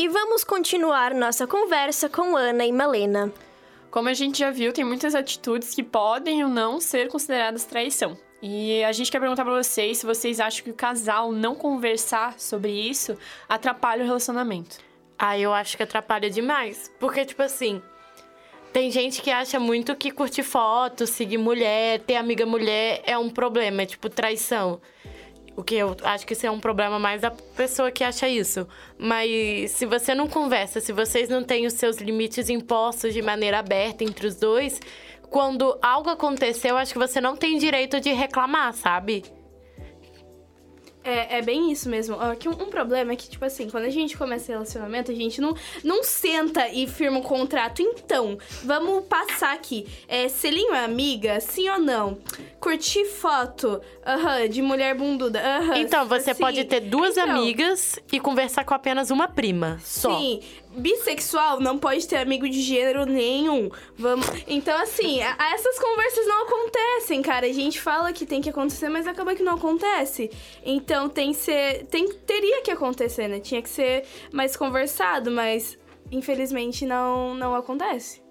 E 0.00 0.08
vamos 0.08 0.44
continuar 0.44 1.12
nossa 1.12 1.46
conversa 1.46 2.08
com 2.08 2.34
Ana 2.34 2.64
e 2.64 2.72
Malena. 2.72 3.30
Como 3.90 4.08
a 4.08 4.14
gente 4.14 4.38
já 4.38 4.50
viu, 4.50 4.72
tem 4.72 4.82
muitas 4.82 5.14
atitudes 5.14 5.74
que 5.74 5.82
podem 5.82 6.42
ou 6.42 6.48
não 6.48 6.80
ser 6.80 7.08
consideradas 7.08 7.66
traição. 7.66 8.16
E 8.40 8.82
a 8.82 8.92
gente 8.92 9.12
quer 9.12 9.20
perguntar 9.20 9.44
para 9.44 9.62
vocês 9.62 9.98
se 9.98 10.06
vocês 10.06 10.40
acham 10.40 10.64
que 10.64 10.70
o 10.70 10.74
casal 10.74 11.30
não 11.32 11.54
conversar 11.54 12.40
sobre 12.40 12.72
isso 12.72 13.14
atrapalha 13.46 14.02
o 14.02 14.06
relacionamento. 14.06 14.78
Ah, 15.18 15.38
eu 15.38 15.52
acho 15.52 15.76
que 15.76 15.82
atrapalha 15.82 16.30
demais. 16.30 16.90
Porque, 16.98 17.26
tipo 17.26 17.42
assim, 17.42 17.82
tem 18.72 18.90
gente 18.90 19.20
que 19.20 19.30
acha 19.30 19.60
muito 19.60 19.94
que 19.94 20.10
curtir 20.10 20.44
foto, 20.44 21.06
seguir 21.06 21.36
mulher, 21.36 22.00
ter 22.00 22.16
amiga 22.16 22.46
mulher 22.46 23.02
é 23.04 23.18
um 23.18 23.28
problema, 23.28 23.82
é 23.82 23.86
tipo 23.86 24.08
traição. 24.08 24.80
O 25.56 25.62
que 25.62 25.74
eu 25.74 25.96
acho 26.04 26.26
que 26.26 26.32
isso 26.32 26.46
é 26.46 26.50
um 26.50 26.60
problema 26.60 26.98
mais 26.98 27.20
da 27.20 27.30
pessoa 27.30 27.90
que 27.90 28.04
acha 28.04 28.28
isso. 28.28 28.66
Mas 28.98 29.72
se 29.72 29.84
você 29.84 30.14
não 30.14 30.26
conversa, 30.26 30.80
se 30.80 30.92
vocês 30.92 31.28
não 31.28 31.42
têm 31.42 31.66
os 31.66 31.74
seus 31.74 31.98
limites 31.98 32.48
impostos 32.48 33.12
de 33.12 33.20
maneira 33.20 33.58
aberta 33.58 34.04
entre 34.04 34.26
os 34.26 34.36
dois, 34.36 34.80
quando 35.28 35.78
algo 35.82 36.08
aconteceu, 36.10 36.76
acho 36.76 36.92
que 36.92 36.98
você 36.98 37.20
não 37.20 37.36
tem 37.36 37.58
direito 37.58 38.00
de 38.00 38.10
reclamar, 38.12 38.72
sabe? 38.72 39.22
É, 41.02 41.38
é 41.38 41.42
bem 41.42 41.72
isso 41.72 41.88
mesmo. 41.88 42.20
Aqui 42.20 42.48
um, 42.48 42.52
um, 42.52 42.66
problema 42.66 43.12
é 43.12 43.16
que, 43.16 43.28
tipo 43.28 43.44
assim, 43.44 43.70
quando 43.70 43.84
a 43.84 43.90
gente 43.90 44.16
começa 44.16 44.52
relacionamento, 44.52 45.10
a 45.10 45.14
gente 45.14 45.40
não, 45.40 45.54
não 45.82 46.02
senta 46.02 46.68
e 46.68 46.86
firma 46.86 47.18
um 47.18 47.22
contrato. 47.22 47.80
Então, 47.80 48.38
vamos 48.64 49.04
passar 49.04 49.54
aqui. 49.54 49.86
É, 50.06 50.28
selinho 50.28 50.74
é 50.74 50.84
amiga? 50.84 51.40
Sim 51.40 51.70
ou 51.70 51.78
não? 51.78 52.18
Curtir 52.60 53.06
foto 53.06 53.68
uh 53.68 53.80
-huh, 54.04 54.48
de 54.48 54.60
mulher 54.60 54.94
bunduda? 54.94 55.40
Uh 55.40 55.68
-huh, 55.68 55.76
então, 55.76 56.06
você 56.06 56.32
assim. 56.32 56.40
pode 56.40 56.64
ter 56.64 56.80
duas 56.80 57.16
então, 57.16 57.30
amigas 57.30 57.98
e 58.12 58.20
conversar 58.20 58.64
com 58.64 58.74
apenas 58.74 59.10
uma 59.10 59.26
prima. 59.26 59.80
Só. 59.82 60.18
Sim 60.18 60.40
bissexual 60.76 61.60
não 61.60 61.78
pode 61.78 62.06
ter 62.06 62.16
amigo 62.16 62.48
de 62.48 62.60
gênero 62.60 63.04
nenhum. 63.04 63.70
Vamos. 63.96 64.26
Então, 64.46 64.76
assim, 64.80 65.20
a, 65.22 65.36
essas 65.54 65.78
conversas 65.78 66.26
não 66.26 66.44
acontecem, 66.44 67.22
cara. 67.22 67.46
A 67.46 67.52
gente 67.52 67.80
fala 67.80 68.12
que 68.12 68.24
tem 68.24 68.40
que 68.40 68.50
acontecer, 68.50 68.88
mas 68.88 69.06
acaba 69.06 69.34
que 69.34 69.42
não 69.42 69.54
acontece. 69.54 70.30
Então 70.64 71.08
tem 71.08 71.32
que 71.32 71.38
ser. 71.38 71.86
Tem, 71.86 72.08
teria 72.08 72.62
que 72.62 72.70
acontecer, 72.70 73.28
né? 73.28 73.40
Tinha 73.40 73.62
que 73.62 73.68
ser 73.68 74.04
mais 74.32 74.56
conversado, 74.56 75.30
mas 75.30 75.78
infelizmente 76.10 76.86
não, 76.86 77.34
não 77.34 77.54
acontece. 77.54 78.22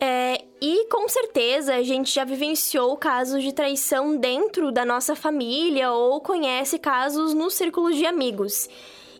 É, 0.00 0.44
e 0.60 0.86
com 0.86 1.08
certeza 1.08 1.74
a 1.74 1.82
gente 1.82 2.14
já 2.14 2.24
vivenciou 2.24 2.96
casos 2.96 3.42
de 3.42 3.52
traição 3.52 4.16
dentro 4.16 4.70
da 4.70 4.84
nossa 4.84 5.16
família 5.16 5.90
ou 5.90 6.20
conhece 6.20 6.78
casos 6.78 7.34
no 7.34 7.50
círculo 7.50 7.92
de 7.92 8.06
amigos. 8.06 8.68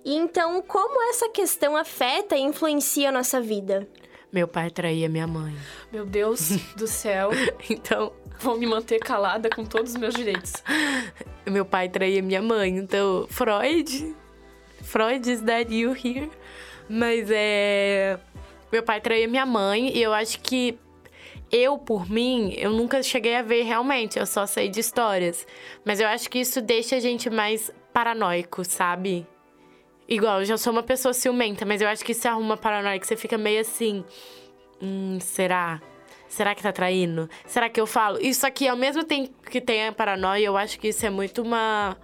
E 0.04 0.14
então, 0.14 0.62
como 0.62 1.02
essa 1.10 1.28
questão 1.28 1.76
afeta 1.76 2.36
e 2.36 2.40
influencia 2.40 3.08
a 3.08 3.12
nossa 3.12 3.40
vida? 3.40 3.88
Meu 4.32 4.46
pai 4.46 4.70
traía 4.70 5.08
minha 5.08 5.26
mãe. 5.26 5.54
Meu 5.90 6.04
Deus 6.04 6.50
do 6.76 6.86
céu. 6.86 7.30
então. 7.68 8.12
Vou 8.40 8.56
me 8.56 8.66
manter 8.66 9.00
calada 9.00 9.50
com 9.50 9.64
todos 9.64 9.92
os 9.92 9.96
meus 9.96 10.14
direitos. 10.14 10.52
Meu 11.44 11.64
pai 11.64 11.88
traía 11.88 12.22
minha 12.22 12.40
mãe. 12.40 12.76
Então, 12.76 13.26
Freud. 13.28 14.14
Freud 14.82 15.28
is 15.28 15.40
that 15.42 15.74
you 15.74 15.92
here? 15.92 16.30
Mas 16.88 17.28
é. 17.30 18.18
Meu 18.70 18.82
pai 18.82 19.00
traía 19.00 19.26
minha 19.26 19.44
mãe 19.44 19.90
e 19.96 20.00
eu 20.00 20.12
acho 20.12 20.40
que 20.40 20.78
eu, 21.50 21.78
por 21.78 22.08
mim, 22.08 22.54
eu 22.56 22.70
nunca 22.70 23.02
cheguei 23.02 23.34
a 23.34 23.42
ver 23.42 23.62
realmente, 23.62 24.18
eu 24.18 24.26
só 24.26 24.46
sei 24.46 24.68
de 24.68 24.80
histórias. 24.80 25.46
Mas 25.84 25.98
eu 25.98 26.06
acho 26.06 26.28
que 26.30 26.38
isso 26.38 26.60
deixa 26.60 26.96
a 26.96 27.00
gente 27.00 27.28
mais 27.30 27.72
paranoico, 27.92 28.64
sabe? 28.64 29.26
Igual, 30.08 30.40
eu 30.40 30.46
já 30.46 30.56
sou 30.56 30.72
uma 30.72 30.82
pessoa 30.82 31.12
ciumenta, 31.12 31.66
mas 31.66 31.82
eu 31.82 31.88
acho 31.88 32.02
que 32.02 32.12
isso 32.12 32.26
arruma 32.26 32.56
paranoia, 32.56 32.98
que 32.98 33.06
você 33.06 33.16
fica 33.16 33.36
meio 33.36 33.60
assim. 33.60 34.02
Hum, 34.80 35.18
será? 35.20 35.82
Será 36.28 36.54
que 36.54 36.62
tá 36.62 36.72
traindo? 36.72 37.28
Será 37.46 37.68
que 37.68 37.80
eu 37.80 37.86
falo? 37.86 38.18
Isso 38.20 38.46
aqui, 38.46 38.66
ao 38.66 38.76
mesmo 38.76 39.04
tempo 39.04 39.30
que 39.50 39.60
tem 39.60 39.86
a 39.86 39.92
paranoia, 39.92 40.44
eu 40.44 40.56
acho 40.56 40.78
que 40.80 40.88
isso 40.88 41.04
é 41.04 41.10
muito 41.10 41.42
uma 41.42 41.96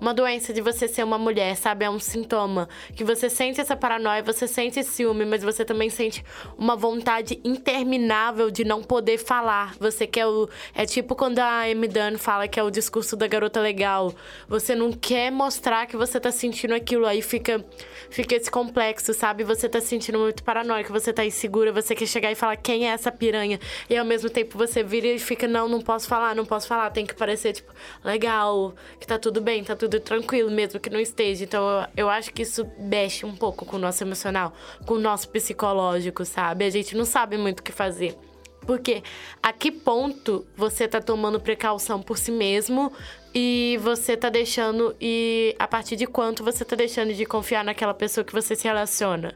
uma 0.00 0.12
doença 0.14 0.52
de 0.52 0.60
você 0.60 0.88
ser 0.88 1.04
uma 1.04 1.18
mulher, 1.18 1.56
sabe? 1.56 1.84
É 1.84 1.90
um 1.90 1.98
sintoma. 1.98 2.68
Que 2.94 3.04
você 3.04 3.28
sente 3.28 3.60
essa 3.60 3.76
paranoia, 3.76 4.22
você 4.22 4.46
sente 4.46 4.80
esse 4.80 4.90
ciúme, 4.90 5.24
mas 5.24 5.42
você 5.42 5.64
também 5.64 5.90
sente 5.90 6.24
uma 6.56 6.76
vontade 6.76 7.40
interminável 7.44 8.50
de 8.50 8.64
não 8.64 8.82
poder 8.82 9.18
falar. 9.18 9.74
Você 9.78 10.06
quer 10.06 10.26
o. 10.26 10.48
É 10.74 10.84
tipo 10.86 11.14
quando 11.14 11.38
a 11.38 11.62
Amy 11.62 11.88
Dunn 11.88 12.18
fala 12.18 12.48
que 12.48 12.58
é 12.58 12.62
o 12.62 12.70
discurso 12.70 13.16
da 13.16 13.26
garota 13.26 13.60
legal. 13.60 14.14
Você 14.48 14.74
não 14.74 14.92
quer 14.92 15.30
mostrar 15.30 15.86
que 15.86 15.96
você 15.96 16.20
tá 16.20 16.30
sentindo 16.30 16.74
aquilo. 16.74 17.06
Aí 17.06 17.22
fica, 17.22 17.64
fica 18.10 18.34
esse 18.36 18.50
complexo, 18.50 19.12
sabe? 19.14 19.44
Você 19.44 19.68
tá 19.68 19.80
sentindo 19.80 20.18
muito 20.18 20.42
paranoico, 20.42 20.92
você 20.92 21.12
tá 21.12 21.24
insegura, 21.24 21.72
você 21.72 21.94
quer 21.94 22.06
chegar 22.06 22.30
e 22.30 22.34
falar 22.34 22.56
quem 22.56 22.88
é 22.88 22.92
essa 22.92 23.10
piranha. 23.10 23.58
E 23.88 23.96
ao 23.96 24.04
mesmo 24.04 24.28
tempo 24.30 24.56
você 24.58 24.82
vira 24.82 25.06
e 25.06 25.18
fica, 25.18 25.48
não, 25.48 25.68
não 25.68 25.80
posso 25.80 26.08
falar, 26.08 26.34
não 26.34 26.44
posso 26.44 26.66
falar. 26.66 26.90
Tem 26.90 27.06
que 27.06 27.14
parecer, 27.14 27.54
tipo, 27.54 27.72
legal, 28.04 28.74
que 29.00 29.06
tá 29.06 29.18
tudo 29.18 29.40
bem, 29.40 29.64
tá 29.64 29.71
tá 29.74 29.76
tudo 29.76 30.00
tranquilo, 30.00 30.50
mesmo 30.50 30.78
que 30.78 30.90
não 30.90 31.00
esteja. 31.00 31.44
Então 31.44 31.86
eu, 31.96 32.08
acho 32.08 32.32
que 32.32 32.42
isso 32.42 32.66
mexe 32.78 33.24
um 33.26 33.34
pouco 33.34 33.64
com 33.64 33.76
o 33.76 33.78
nosso 33.78 34.02
emocional, 34.04 34.52
com 34.86 34.94
o 34.94 34.98
nosso 34.98 35.28
psicológico, 35.28 36.24
sabe? 36.24 36.64
A 36.64 36.70
gente 36.70 36.96
não 36.96 37.04
sabe 37.04 37.36
muito 37.36 37.60
o 37.60 37.62
que 37.62 37.72
fazer. 37.72 38.16
Porque 38.66 39.02
a 39.42 39.52
que 39.52 39.72
ponto 39.72 40.46
você 40.56 40.86
tá 40.86 41.00
tomando 41.00 41.40
precaução 41.40 42.00
por 42.00 42.16
si 42.16 42.30
mesmo 42.30 42.92
e 43.34 43.78
você 43.82 44.16
tá 44.16 44.28
deixando. 44.28 44.94
E 45.00 45.54
a 45.58 45.66
partir 45.66 45.96
de 45.96 46.06
quanto 46.06 46.44
você 46.44 46.64
tá 46.64 46.76
deixando 46.76 47.12
de 47.12 47.26
confiar 47.26 47.64
naquela 47.64 47.94
pessoa 47.94 48.24
que 48.24 48.32
você 48.32 48.54
se 48.54 48.64
relaciona? 48.64 49.34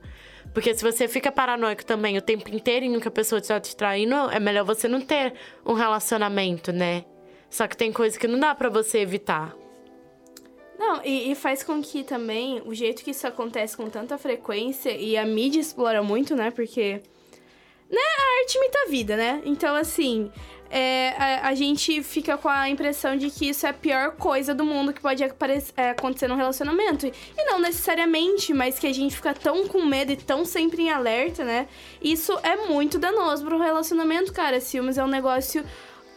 Porque 0.55 0.73
se 0.75 0.83
você 0.83 1.09
fica 1.09 1.33
paranoico 1.33 1.85
também 1.85 2.17
o 2.17 2.23
tempo 2.23 2.49
inteiro 2.55 3.01
que 3.01 3.09
a 3.09 3.11
pessoa 3.11 3.41
está 3.41 3.61
te 3.61 3.77
traindo, 3.77 4.15
é 4.31 4.39
melhor 4.39 4.65
você 4.65 4.87
não 4.87 5.01
ter 5.01 5.35
um 5.67 5.75
relacionamento, 5.75 6.73
né? 6.73 7.05
Só 7.51 7.67
que 7.67 7.77
tem 7.77 7.93
coisas 7.93 8.17
que 8.17 8.27
não 8.27 8.39
dá 8.39 8.55
para 8.55 8.69
você 8.69 8.99
evitar. 8.99 9.55
Não, 10.79 11.01
e, 11.05 11.33
e, 11.33 11.35
faz 11.35 11.63
com 11.63 11.83
que 11.83 12.05
também 12.05 12.63
o 12.67 12.75
jeito 12.75 13.03
que 13.03 13.11
isso 13.11 13.27
acontece 13.27 13.77
com 13.77 13.89
tanta 13.89 14.19
frequência 14.19 14.91
e 14.91 15.17
a 15.17 15.25
mídia 15.25 15.61
explora 15.61 16.03
muito, 16.03 16.37
né? 16.37 16.51
Porque. 16.51 17.01
Né, 17.89 18.01
a 18.01 18.41
arte 18.41 18.59
imita 18.59 18.79
a 18.87 18.91
vida, 18.91 19.17
né? 19.17 19.43
Então, 19.45 19.75
assim. 19.75 20.31
É, 20.69 21.15
a, 21.17 21.49
a, 21.51 21.55
gente 21.55 22.03
fica 22.03 22.37
com 22.37 22.49
a 22.49 22.69
impressão 22.69 23.17
de 23.17 23.31
que 23.31 23.49
isso 23.51 23.65
é 23.65 23.71
a 23.71 23.73
pior 23.73 24.17
coisa 24.17 24.53
do 24.53 24.65
mundo 24.65 24.93
que 24.93 25.01
pode 25.01 25.23
é, 25.23 25.91
acontecer 25.91 26.27
num 26.27 26.35
relacionamento. 26.35 27.07
E 27.07 27.45
não 27.45 27.61
necessariamente, 27.61 28.53
mas 28.53 28.77
que 28.77 28.89
a 28.89 28.93
gente 28.93 29.15
fica 29.15 29.33
tão 29.33 29.69
com 29.69 29.85
medo 29.85 30.11
e 30.11 30.17
tão 30.17 30.45
sempre 30.45 30.83
em 30.83 30.91
alerta, 30.91 31.45
né? 31.45 31.69
Isso 32.03 32.37
é 32.43 32.57
muito 32.67 32.99
danoso 32.99 33.45
pro 33.45 33.61
relacionamento, 33.61 34.33
cara. 34.33 34.61
Ciúmes 34.61 34.99
é 34.99 35.05
um 35.05 35.09
negócio 35.09 35.65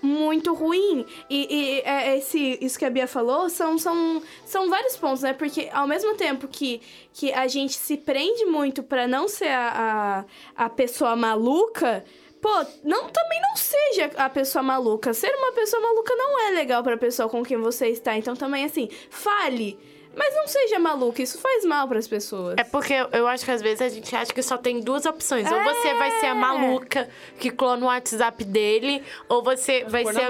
muito 0.01 0.53
ruim. 0.53 1.05
E, 1.29 1.47
e 1.49 1.81
é, 1.81 2.17
esse, 2.17 2.57
isso 2.61 2.77
que 2.77 2.85
a 2.85 2.89
Bia 2.89 3.07
falou 3.07 3.49
são, 3.49 3.77
são, 3.77 4.21
são 4.45 4.69
vários 4.69 4.97
pontos, 4.97 5.21
né? 5.21 5.33
Porque 5.33 5.69
ao 5.71 5.87
mesmo 5.87 6.15
tempo 6.15 6.47
que, 6.47 6.81
que 7.13 7.31
a 7.33 7.47
gente 7.47 7.73
se 7.73 7.97
prende 7.97 8.45
muito 8.45 8.83
pra 8.83 9.07
não 9.07 9.27
ser 9.27 9.49
a, 9.49 10.25
a, 10.55 10.65
a 10.65 10.69
pessoa 10.69 11.15
maluca, 11.15 12.03
pô, 12.41 12.49
não, 12.83 13.09
também 13.09 13.41
não 13.41 13.55
seja 13.55 14.11
a 14.17 14.29
pessoa 14.29 14.63
maluca. 14.63 15.13
Ser 15.13 15.33
uma 15.35 15.51
pessoa 15.51 15.81
maluca 15.81 16.15
não 16.15 16.47
é 16.47 16.51
legal 16.51 16.83
pra 16.83 16.97
pessoa 16.97 17.29
com 17.29 17.43
quem 17.43 17.57
você 17.57 17.87
está. 17.87 18.17
Então 18.17 18.35
também, 18.35 18.65
assim, 18.65 18.89
fale. 19.09 19.77
Mas 20.15 20.35
não 20.35 20.47
seja 20.47 20.79
maluca, 20.79 21.21
isso 21.21 21.37
faz 21.39 21.63
mal 21.63 21.87
pras 21.87 22.07
pessoas. 22.07 22.55
É 22.57 22.63
porque 22.63 22.93
eu 23.11 23.27
acho 23.27 23.45
que 23.45 23.51
às 23.51 23.61
vezes 23.61 23.81
a 23.81 23.89
gente 23.89 24.13
acha 24.15 24.33
que 24.33 24.41
só 24.41 24.57
tem 24.57 24.79
duas 24.79 25.05
opções. 25.05 25.49
Ou 25.49 25.63
você 25.63 25.93
vai 25.93 26.19
ser 26.19 26.25
a 26.27 26.35
maluca 26.35 27.07
que 27.39 27.49
clona 27.51 27.85
o 27.85 27.87
WhatsApp 27.87 28.43
dele, 28.43 29.03
ou 29.27 29.43
você 29.43 29.83
vai 29.85 30.03
ser. 30.05 30.21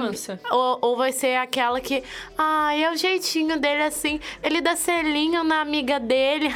a-. 0.43 0.55
Ou, 0.55 0.79
ou 0.81 0.97
vai 0.97 1.11
ser 1.11 1.37
aquela 1.37 1.79
que. 1.79 2.03
Ah, 2.37 2.75
é 2.75 2.91
o 2.91 2.95
jeitinho 2.95 3.59
dele 3.59 3.83
assim. 3.83 4.19
Ele 4.43 4.61
dá 4.61 4.75
selinho 4.75 5.43
na 5.43 5.61
amiga 5.61 5.99
dele. 5.99 6.49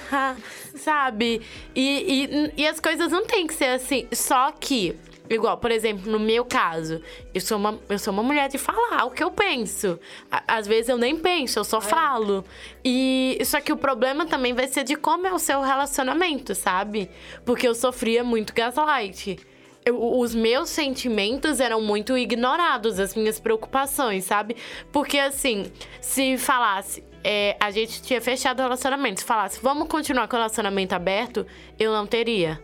Sabe? 0.76 1.42
E, 1.74 2.52
e, 2.56 2.62
e 2.62 2.66
as 2.66 2.80
coisas 2.80 3.10
não 3.10 3.24
tem 3.26 3.46
que 3.46 3.54
ser 3.54 3.66
assim. 3.76 4.06
Só 4.12 4.52
que. 4.52 4.96
Igual, 5.30 5.56
por 5.58 5.70
exemplo, 5.70 6.10
no 6.10 6.18
meu 6.18 6.44
caso, 6.44 7.00
eu 7.32 7.40
sou 7.40 7.56
uma, 7.56 7.78
eu 7.88 7.98
sou 7.98 8.12
uma 8.12 8.22
mulher 8.22 8.48
de 8.48 8.58
falar 8.58 9.04
o 9.06 9.10
que 9.10 9.22
eu 9.22 9.30
penso. 9.30 9.98
À- 10.30 10.42
Às 10.58 10.66
vezes 10.66 10.88
eu 10.88 10.98
nem 10.98 11.16
penso, 11.16 11.58
eu 11.58 11.64
só 11.64 11.80
falo. 11.80 12.44
E 12.84 13.38
só 13.44 13.60
que 13.60 13.72
o 13.72 13.76
problema 13.76 14.26
também 14.26 14.52
vai 14.52 14.66
ser 14.68 14.84
de 14.84 14.94
como 14.96 15.26
é 15.26 15.32
o 15.32 15.38
seu 15.38 15.60
relacionamento, 15.62 16.54
sabe? 16.54 17.08
Porque 17.46 17.66
eu 17.66 17.74
sofria 17.74 18.22
muito 18.22 18.52
gaslight. 18.52 19.38
Eu- 19.84 20.18
os 20.18 20.34
meus 20.34 20.68
sentimentos 20.68 21.60
eram 21.60 21.80
muito 21.80 22.16
ignorados, 22.18 22.98
as 23.00 23.14
minhas 23.14 23.40
preocupações, 23.40 24.24
sabe? 24.24 24.56
Porque 24.92 25.18
assim, 25.18 25.72
se 26.00 26.36
falasse, 26.36 27.02
é, 27.24 27.56
a 27.58 27.70
gente 27.70 28.02
tinha 28.02 28.20
fechado 28.20 28.58
o 28.60 28.62
relacionamento, 28.62 29.20
se 29.20 29.26
falasse, 29.26 29.58
vamos 29.62 29.88
continuar 29.88 30.28
com 30.28 30.36
o 30.36 30.38
relacionamento 30.38 30.94
aberto, 30.94 31.46
eu 31.78 31.92
não 31.92 32.06
teria. 32.06 32.60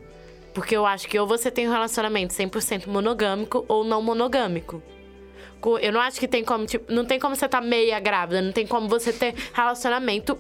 Porque 0.59 0.77
eu 0.77 0.85
acho 0.85 1.07
que 1.09 1.19
ou 1.19 1.27
você 1.27 1.51
tem 1.51 1.69
um 1.69 1.73
relacionamento 1.73 2.35
100% 2.35 2.87
monogâmico 2.89 3.65
ou 3.69 3.85
não 3.85 4.03
monogâmico. 4.03 4.83
Co- 5.61 5.79
Eu 5.79 5.93
não 5.93 6.01
acho 6.01 6.19
que 6.19 6.27
tem 6.27 6.45
como, 6.45 6.67
tipo, 6.67 6.93
não 6.93 7.05
tem 7.05 7.19
como 7.19 7.37
você 7.37 7.47
estar 7.47 7.61
meia 7.61 8.01
grávida, 8.01 8.43
não 8.43 8.51
tem 8.53 8.67
como 8.67 8.89
você 8.89 9.13
ter 9.13 9.35
relacionamento 9.55 10.37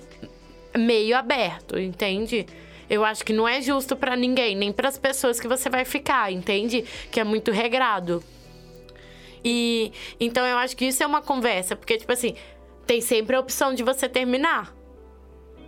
meio 0.76 1.16
aberto, 1.16 1.78
entende? 1.78 2.46
Eu 2.90 3.04
acho 3.04 3.24
que 3.24 3.32
não 3.32 3.46
é 3.46 3.60
justo 3.62 3.94
pra 3.94 4.16
ninguém, 4.16 4.56
nem 4.56 4.72
pras 4.72 4.98
pessoas 4.98 5.38
que 5.38 5.46
você 5.46 5.68
vai 5.70 5.84
ficar, 5.84 6.32
entende? 6.32 6.84
Que 7.12 7.20
é 7.20 7.24
muito 7.24 7.50
regrado. 7.52 8.22
E 9.44 9.92
então 10.18 10.44
eu 10.46 10.56
acho 10.58 10.76
que 10.76 10.86
isso 10.86 11.02
é 11.02 11.06
uma 11.06 11.22
conversa, 11.22 11.76
porque 11.76 11.96
tipo 11.96 12.12
assim, 12.12 12.34
tem 12.86 13.00
sempre 13.00 13.36
a 13.36 13.40
opção 13.40 13.72
de 13.72 13.82
você 13.82 14.08
terminar. 14.08 14.74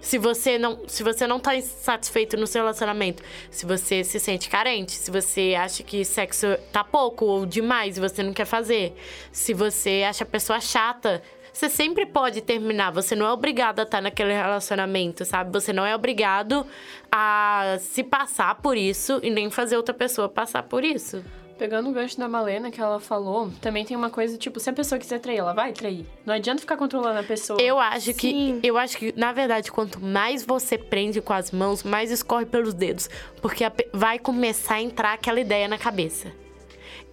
Se 0.00 0.18
você 0.18 0.58
não, 0.58 0.88
se 0.88 1.02
você 1.02 1.26
não 1.26 1.38
tá 1.38 1.60
satisfeito 1.60 2.36
no 2.36 2.46
seu 2.46 2.62
relacionamento, 2.62 3.22
se 3.50 3.66
você 3.66 4.02
se 4.02 4.18
sente 4.18 4.48
carente, 4.48 4.92
se 4.92 5.10
você 5.10 5.54
acha 5.58 5.82
que 5.82 6.04
sexo 6.04 6.46
tá 6.72 6.82
pouco 6.82 7.24
ou 7.24 7.44
demais 7.44 7.96
e 7.96 8.00
você 8.00 8.22
não 8.22 8.32
quer 8.32 8.46
fazer, 8.46 8.96
se 9.30 9.52
você 9.52 10.04
acha 10.08 10.24
a 10.24 10.26
pessoa 10.26 10.60
chata, 10.60 11.22
você 11.52 11.68
sempre 11.68 12.06
pode 12.06 12.40
terminar. 12.40 12.90
Você 12.92 13.14
não 13.14 13.26
é 13.26 13.32
obrigado 13.32 13.80
a 13.80 13.82
estar 13.82 14.00
naquele 14.00 14.32
relacionamento, 14.32 15.24
sabe? 15.24 15.52
Você 15.52 15.72
não 15.72 15.84
é 15.84 15.94
obrigado 15.94 16.66
a 17.10 17.76
se 17.80 18.02
passar 18.02 18.54
por 18.56 18.76
isso 18.76 19.20
e 19.22 19.30
nem 19.30 19.50
fazer 19.50 19.76
outra 19.76 19.92
pessoa 19.94 20.28
passar 20.28 20.62
por 20.62 20.84
isso. 20.84 21.22
Pegando 21.60 21.90
o 21.90 21.92
gancho 21.92 22.18
da 22.18 22.26
Malena 22.26 22.70
que 22.70 22.80
ela 22.80 22.98
falou, 22.98 23.50
também 23.60 23.84
tem 23.84 23.94
uma 23.94 24.08
coisa, 24.08 24.38
tipo, 24.38 24.58
se 24.58 24.70
a 24.70 24.72
pessoa 24.72 24.98
quiser 24.98 25.18
trair, 25.18 25.40
ela 25.40 25.52
vai 25.52 25.74
trair. 25.74 26.06
Não 26.24 26.32
adianta 26.32 26.62
ficar 26.62 26.78
controlando 26.78 27.18
a 27.18 27.22
pessoa. 27.22 27.60
Eu 27.60 27.78
acho 27.78 28.14
que 28.14 28.58
eu 28.62 28.78
acho 28.78 28.96
que 28.96 29.12
na 29.14 29.30
verdade 29.30 29.70
quanto 29.70 30.00
mais 30.00 30.42
você 30.42 30.78
prende 30.78 31.20
com 31.20 31.34
as 31.34 31.50
mãos, 31.50 31.82
mais 31.82 32.10
escorre 32.10 32.46
pelos 32.46 32.72
dedos, 32.72 33.10
porque 33.42 33.62
a 33.62 33.70
vai 33.92 34.18
começar 34.18 34.76
a 34.76 34.80
entrar 34.80 35.12
aquela 35.12 35.38
ideia 35.38 35.68
na 35.68 35.76
cabeça. 35.76 36.32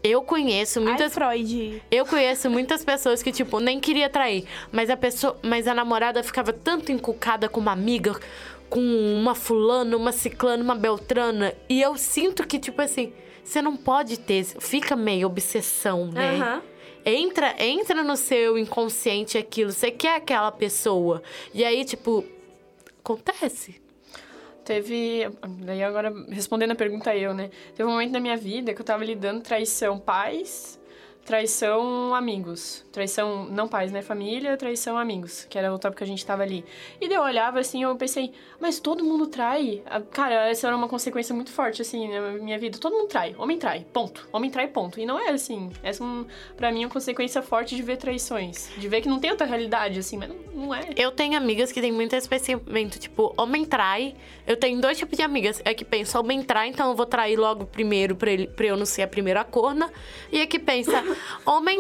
Eu 0.02 0.22
conheço 0.22 0.80
muitas 0.80 1.14
Freud. 1.14 1.84
Eu 1.92 2.06
conheço 2.06 2.50
muitas 2.50 2.86
pessoas 2.86 3.22
que 3.22 3.34
tipo 3.34 3.60
nem 3.60 3.82
queria 3.82 4.10
trair, 4.10 4.46
mas 4.72 4.90
a 4.90 4.96
pessoa, 4.96 5.38
mas 5.44 5.68
a 5.68 5.74
namorada 5.74 6.24
ficava 6.24 6.54
tanto 6.54 6.90
encucada 6.90 7.50
com 7.50 7.60
uma 7.60 7.74
amiga, 7.74 8.18
com 8.70 8.80
uma 8.80 9.36
fulana, 9.36 9.98
uma 9.98 10.14
ciclana, 10.14 10.64
uma 10.64 10.76
beltrana, 10.76 11.54
e 11.68 11.82
eu 11.82 11.98
sinto 11.98 12.48
que 12.48 12.58
tipo 12.58 12.82
assim, 12.82 13.12
você 13.48 13.62
não 13.62 13.78
pode 13.78 14.20
ter, 14.20 14.44
fica 14.44 14.96
meio 14.96 15.28
obsessão, 15.28 16.08
né? 16.12 16.36
Aham. 16.36 16.62
Entra, 17.06 17.56
entra 17.64 18.04
no 18.04 18.18
seu 18.18 18.58
inconsciente 18.58 19.38
aquilo, 19.38 19.72
você 19.72 19.90
quer 19.90 20.18
aquela 20.18 20.52
pessoa. 20.52 21.24
E 21.54 21.64
aí, 21.64 21.86
tipo, 21.86 22.26
acontece. 23.00 23.82
Teve. 24.66 25.30
Daí 25.64 25.82
agora, 25.82 26.14
respondendo 26.30 26.72
a 26.72 26.76
pergunta 26.76 27.16
eu, 27.16 27.34
né? 27.34 27.50
Teve 27.74 27.88
um 27.88 27.94
momento 27.94 28.12
na 28.12 28.20
minha 28.20 28.36
vida 28.36 28.74
que 28.74 28.82
eu 28.82 28.86
tava 28.86 29.06
lidando 29.06 29.40
traição 29.40 29.98
pais, 29.98 30.78
traição 31.28 32.16
amigos. 32.16 32.86
Traição, 32.90 33.44
não 33.46 33.68
pais, 33.68 33.92
né? 33.92 34.02
Família, 34.02 34.56
traição 34.56 34.98
amigos, 34.98 35.46
que 35.50 35.58
era 35.58 35.72
o 35.74 35.78
tópico 35.78 35.98
que 35.98 36.04
a 36.06 36.08
gente 36.08 36.26
tava 36.26 36.42
ali. 36.42 36.64
E 37.02 37.08
daí 37.08 37.18
eu 37.18 37.22
olhava 37.22 37.60
assim, 37.60 37.84
eu 37.84 37.94
pensei, 37.98 38.32
mas 38.62 38.80
todo 38.80 39.04
mundo 39.04 39.28
trai? 39.28 39.84
Ah, 39.86 40.00
Cara, 40.00 40.50
essa 40.50 40.68
era 40.68 40.76
uma 40.76 40.88
consequência 40.88 41.36
muito 41.36 41.52
forte, 41.52 41.82
assim, 41.82 42.08
na 42.08 42.32
minha 42.32 42.58
vida. 42.58 42.80
Todo 42.80 42.94
mundo 42.94 43.10
trai, 43.10 43.36
homem 43.38 43.60
trai, 43.60 43.86
ponto. 43.92 44.26
Homem 44.32 44.50
trai, 44.50 44.70
ponto. 44.70 45.02
E 45.02 45.06
não 45.06 45.20
é 45.20 45.30
assim. 45.30 45.70
Essa, 45.84 46.02
um, 46.02 46.26
pra 46.56 46.72
mim, 46.72 46.84
é 46.84 46.86
uma 46.86 46.94
consequência 46.94 47.42
forte 47.42 47.76
de 47.76 47.82
ver 47.82 47.98
traições. 47.98 48.70
De 48.78 48.88
ver 48.88 49.02
que 49.02 49.10
não 49.10 49.20
tem 49.20 49.30
outra 49.30 49.46
realidade, 49.46 50.00
assim, 50.00 50.16
mas 50.16 50.30
não, 50.30 50.38
não 50.56 50.74
é. 50.74 50.92
Eu 50.96 51.12
tenho 51.12 51.36
amigas 51.36 51.74
que 51.74 51.82
têm 51.82 51.92
muito 51.92 52.16
esse 52.16 52.30
pensamento, 52.30 52.98
tipo, 52.98 53.34
homem 53.38 53.66
trai. 53.66 54.16
Eu 54.48 54.56
tenho 54.56 54.80
dois 54.80 54.98
tipos 54.98 55.18
de 55.18 55.24
amigas. 55.24 55.62
É 55.66 55.74
que 55.74 55.84
pensa, 55.84 56.18
homem 56.18 56.42
trai, 56.42 56.70
então 56.70 56.90
eu 56.90 56.96
vou 56.96 57.06
trair 57.06 57.36
logo 57.36 57.66
primeiro 57.66 58.16
pra, 58.16 58.32
ele, 58.32 58.48
pra 58.48 58.66
eu 58.66 58.78
não 58.78 58.86
ser 58.86 59.02
a 59.02 59.08
primeira 59.08 59.44
corna. 59.44 59.92
E 60.32 60.40
é 60.40 60.48
que 60.48 60.58
pensa, 60.58 61.04
homem, 61.46 61.80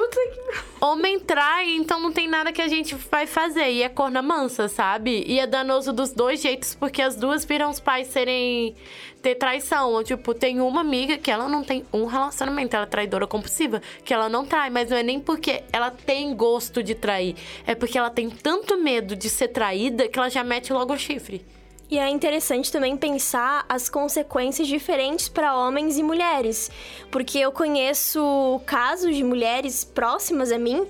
homem 0.80 1.19
trai, 1.19 1.76
então 1.76 2.00
não 2.00 2.12
tem 2.12 2.28
nada 2.28 2.52
que 2.52 2.62
a 2.62 2.67
gente 2.67 2.95
vai 2.95 3.28
fazer. 3.28 3.69
E 3.71 3.84
é 3.84 3.89
corna 3.89 4.21
mansa, 4.21 4.67
sabe? 4.67 5.23
E 5.28 5.39
é 5.39 5.47
danoso 5.47 5.91
dos 5.91 6.12
dois 6.12 6.41
jeitos, 6.41 6.76
porque 6.76 7.02
as 7.02 7.15
duas 7.15 7.45
viram 7.45 7.69
os 7.69 7.80
pais 7.80 8.08
serem. 8.08 8.76
ter 9.21 9.36
traição. 9.36 9.91
Ou, 9.91 10.04
tipo, 10.04 10.34
tem 10.34 10.62
uma 10.62 10.82
amiga 10.82 11.17
que 11.17 11.32
ela 11.32 11.47
não 11.50 11.63
tem 11.63 11.86
um 11.91 12.06
relacionamento, 12.06 12.76
ela 12.76 12.86
é 12.86 12.89
traidora 12.89 13.28
compulsiva, 13.28 13.82
que 14.04 14.13
ela 14.13 14.30
não 14.30 14.45
trai, 14.45 14.69
mas 14.69 14.89
não 14.89 14.97
é 14.97 15.04
nem 15.04 15.19
porque 15.19 15.63
ela 15.71 15.91
tem 15.91 16.36
gosto 16.36 16.82
de 16.82 16.95
trair, 16.95 17.36
é 17.65 17.76
porque 17.76 17.97
ela 17.97 18.10
tem 18.10 18.30
tanto 18.30 18.78
medo 18.78 19.15
de 19.15 19.30
ser 19.30 19.50
traída 19.50 20.08
que 20.08 20.17
ela 20.17 20.30
já 20.30 20.43
mete 20.43 20.71
logo 20.71 20.93
o 20.93 20.97
chifre. 20.97 21.45
E 21.89 21.97
é 21.97 22.10
interessante 22.10 22.69
também 22.69 22.97
pensar 22.97 23.65
as 23.69 23.88
consequências 23.88 24.67
diferentes 24.67 25.30
para 25.30 25.56
homens 25.56 25.97
e 25.97 26.04
mulheres, 26.04 26.69
porque 27.10 27.39
eu 27.39 27.50
conheço 27.50 28.62
casos 28.65 29.15
de 29.15 29.23
mulheres 29.23 29.86
próximas 29.86 30.52
a 30.52 30.58
mim 30.58 30.86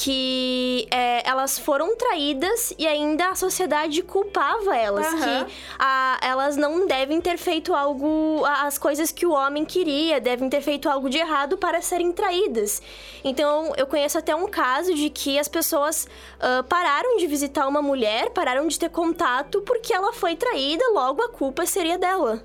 que 0.00 0.86
é, 0.92 1.28
elas 1.28 1.58
foram 1.58 1.96
traídas 1.96 2.72
e 2.78 2.86
ainda 2.86 3.30
a 3.30 3.34
sociedade 3.34 4.00
culpava 4.00 4.76
elas, 4.76 5.04
Aham. 5.08 5.44
que 5.44 5.52
a- 5.76 6.18
elas 6.22 6.56
não 6.56 6.86
devem 6.86 7.20
ter 7.20 7.36
feito 7.36 7.74
algo, 7.74 8.44
as 8.46 8.78
coisas 8.78 9.10
que 9.10 9.26
o 9.26 9.32
homem 9.32 9.64
queria, 9.64 10.20
devem 10.20 10.48
ter 10.48 10.60
feito 10.60 10.88
algo 10.88 11.10
de 11.10 11.18
errado 11.18 11.58
para 11.58 11.82
serem 11.82 12.12
traídas. 12.12 12.80
Então 13.24 13.72
eu 13.76 13.88
conheço 13.88 14.16
até 14.16 14.36
um 14.36 14.46
caso 14.46 14.94
de 14.94 15.10
que 15.10 15.36
as 15.36 15.48
pessoas 15.48 16.06
ah, 16.38 16.64
pararam 16.68 17.16
de 17.16 17.26
visitar 17.26 17.66
uma 17.66 17.82
mulher, 17.82 18.30
pararam 18.30 18.68
de 18.68 18.78
ter 18.78 18.90
contato 18.90 19.62
porque 19.62 19.92
ela 19.92 20.12
foi 20.12 20.36
traída, 20.36 20.84
logo 20.92 21.20
a 21.22 21.28
culpa 21.28 21.66
seria 21.66 21.98
dela. 21.98 22.40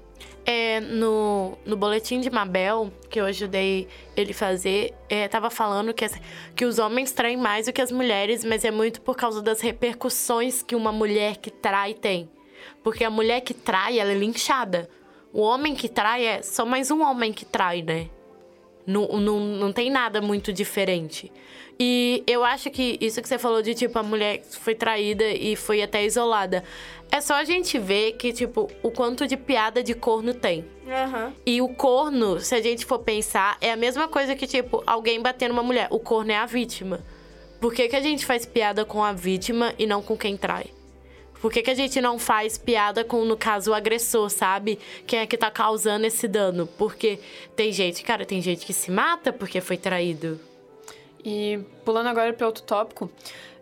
É, 0.46 0.82
no, 0.82 1.58
no 1.66 1.78
boletim 1.78 2.20
de 2.20 2.30
Mabel, 2.30 2.92
que 3.10 3.20
eu 3.20 3.26
ajudei 3.26 3.88
ele 4.16 4.34
fazer, 4.34 4.94
é, 5.08 5.28
tava 5.28 5.50
falando 5.50 5.94
que, 5.94 6.06
que 6.54 6.66
os 6.66 6.80
homens 6.80 7.14
traem 7.14 7.38
mais 7.38 7.68
do 7.68 7.74
que 7.74 7.82
as 7.82 7.92
mulheres, 7.92 8.44
mas 8.44 8.66
é 8.66 8.72
muito 8.72 9.00
por 9.00 9.16
causa 9.16 9.42
das 9.42 9.62
repercussões 9.62 10.62
que 10.62 10.76
uma 10.76 10.92
mulher 10.92 11.38
que 11.38 11.50
trai 11.50 11.94
tem. 11.94 12.30
Porque 12.84 13.06
a 13.06 13.10
mulher 13.10 13.42
que 13.42 13.54
trai, 13.54 14.00
ela 14.00 14.12
é 14.12 14.16
linchada. 14.16 14.90
O 15.32 15.42
homem 15.42 15.74
que 15.74 15.88
trai 15.88 16.26
é 16.26 16.42
só 16.42 16.66
mais 16.66 16.92
um 16.92 17.02
homem 17.02 17.32
que 17.32 17.46
trai, 17.46 17.82
né? 17.82 18.10
Não, 18.86 19.08
não, 19.20 19.40
não 19.40 19.72
tem 19.72 19.90
nada 19.90 20.22
muito 20.22 20.52
diferente. 20.52 21.32
E 21.80 22.24
eu 22.28 22.44
acho 22.44 22.70
que 22.70 22.98
isso 23.02 23.22
que 23.22 23.28
você 23.28 23.38
falou 23.38 23.62
de, 23.62 23.74
tipo, 23.74 23.98
a 23.98 24.04
mulher 24.04 24.44
foi 24.44 24.76
traída 24.76 25.26
e 25.26 25.56
foi 25.56 25.82
até 25.82 26.06
isolada. 26.06 26.64
É 27.12 27.22
só 27.22 27.36
a 27.36 27.44
gente 27.44 27.78
ver 27.80 28.14
que, 28.14 28.32
tipo, 28.34 28.70
o 28.82 28.92
quanto 28.92 29.28
de 29.28 29.38
piada 29.38 29.84
de 29.84 29.94
corno 29.94 30.34
tem. 30.34 30.66
Aham. 30.88 31.34
E 31.46 31.62
o 31.62 31.70
corno, 31.70 32.40
se 32.40 32.56
a 32.56 32.62
gente 32.62 32.86
for 32.86 33.00
pensar, 33.00 33.58
é 33.62 33.72
a 33.72 33.76
mesma 33.78 34.08
coisa 34.08 34.36
que, 34.36 34.48
tipo, 34.48 34.84
alguém 34.86 35.22
bater 35.22 35.48
numa 35.50 35.64
mulher. 35.64 35.88
O 35.90 36.00
corno 36.00 36.32
é 36.32 36.36
a 36.36 36.46
vítima. 36.46 37.04
Por 37.60 37.74
que, 37.74 37.88
que 37.88 37.96
a 37.96 38.02
gente 38.02 38.26
faz 38.26 38.46
piada 38.46 38.84
com 38.84 39.04
a 39.04 39.14
vítima 39.14 39.74
e 39.80 39.86
não 39.86 40.02
com 40.02 40.18
quem 40.18 40.36
trai? 40.36 40.66
Por 41.44 41.52
que, 41.52 41.62
que 41.62 41.72
a 41.72 41.76
gente 41.76 42.00
não 42.00 42.18
faz 42.18 42.58
piada 42.58 43.04
com, 43.04 43.26
no 43.26 43.36
caso, 43.36 43.72
o 43.72 43.74
agressor, 43.74 44.30
sabe? 44.30 44.80
Quem 45.06 45.20
é 45.20 45.28
que 45.28 45.36
tá 45.36 45.52
causando 45.52 46.06
esse 46.06 46.26
dano? 46.26 46.66
Porque 46.78 47.20
tem 47.54 47.70
gente, 47.70 48.02
cara, 48.02 48.26
tem 48.26 48.42
gente 48.42 48.66
que 48.66 48.72
se 48.72 48.90
mata 48.90 49.34
porque 49.34 49.60
foi 49.60 49.76
traído. 49.76 50.40
E 51.22 51.60
pulando 51.84 52.08
agora 52.08 52.32
para 52.32 52.48
outro 52.48 52.64
tópico, 52.64 53.12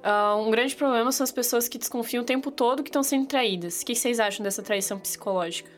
uh, 0.03 0.37
um 0.37 0.51
grande 0.51 0.75
problema 0.75 1.11
são 1.11 1.23
as 1.23 1.31
pessoas 1.31 1.67
que 1.67 1.79
desconfiam 1.79 2.21
o 2.21 2.25
tempo 2.25 2.51
todo 2.51 2.83
que 2.83 2.89
estão 2.89 3.01
sendo 3.01 3.25
traídas. 3.25 3.81
O 3.81 3.85
que 3.87 3.95
vocês 3.95 4.19
acham 4.19 4.43
dessa 4.43 4.61
traição 4.61 4.99
psicológica? 4.99 5.71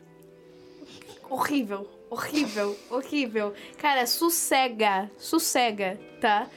Horrível, 1.30 1.88
horrível, 2.10 2.78
horrível. 2.90 3.54
Cara, 3.78 4.06
sossega, 4.06 5.10
sossega, 5.16 5.98
tá? 6.20 6.50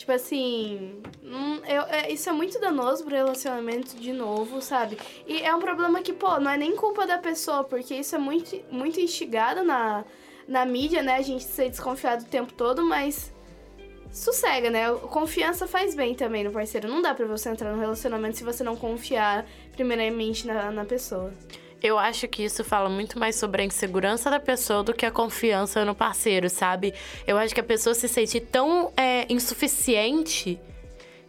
Tipo 0.00 0.12
assim, 0.12 1.02
hum, 1.22 1.60
eu, 1.68 1.82
é, 1.82 2.10
isso 2.10 2.26
é 2.26 2.32
muito 2.32 2.58
danoso 2.58 3.04
pro 3.04 3.14
relacionamento 3.14 3.98
de 3.98 4.14
novo, 4.14 4.62
sabe? 4.62 4.96
E 5.26 5.42
é 5.42 5.54
um 5.54 5.60
problema 5.60 6.00
que, 6.00 6.10
pô, 6.10 6.40
não 6.40 6.50
é 6.50 6.56
nem 6.56 6.74
culpa 6.74 7.06
da 7.06 7.18
pessoa, 7.18 7.64
porque 7.64 7.94
isso 7.96 8.14
é 8.14 8.18
muito, 8.18 8.58
muito 8.70 8.98
instigado 8.98 9.62
na, 9.62 10.02
na 10.48 10.64
mídia, 10.64 11.02
né? 11.02 11.16
A 11.16 11.20
gente 11.20 11.44
ser 11.44 11.68
desconfiado 11.68 12.22
o 12.22 12.24
tempo 12.24 12.50
todo, 12.54 12.82
mas 12.82 13.30
sossega, 14.10 14.70
né? 14.70 14.90
Confiança 15.10 15.66
faz 15.66 15.94
bem 15.94 16.14
também 16.14 16.44
no 16.44 16.50
parceiro. 16.50 16.88
Não 16.88 17.02
dá 17.02 17.14
pra 17.14 17.26
você 17.26 17.50
entrar 17.50 17.70
no 17.70 17.78
relacionamento 17.78 18.38
se 18.38 18.42
você 18.42 18.64
não 18.64 18.76
confiar 18.76 19.44
primeiramente 19.72 20.46
na, 20.46 20.70
na 20.70 20.86
pessoa. 20.86 21.30
Eu 21.82 21.98
acho 21.98 22.28
que 22.28 22.44
isso 22.44 22.62
fala 22.62 22.88
muito 22.90 23.18
mais 23.18 23.36
sobre 23.36 23.62
a 23.62 23.64
insegurança 23.64 24.30
da 24.30 24.38
pessoa 24.38 24.82
do 24.82 24.92
que 24.92 25.06
a 25.06 25.10
confiança 25.10 25.84
no 25.84 25.94
parceiro, 25.94 26.50
sabe? 26.50 26.92
Eu 27.26 27.38
acho 27.38 27.54
que 27.54 27.60
a 27.60 27.64
pessoa 27.64 27.94
se 27.94 28.06
sente 28.06 28.38
tão 28.38 28.92
é, 28.96 29.24
insuficiente 29.32 30.60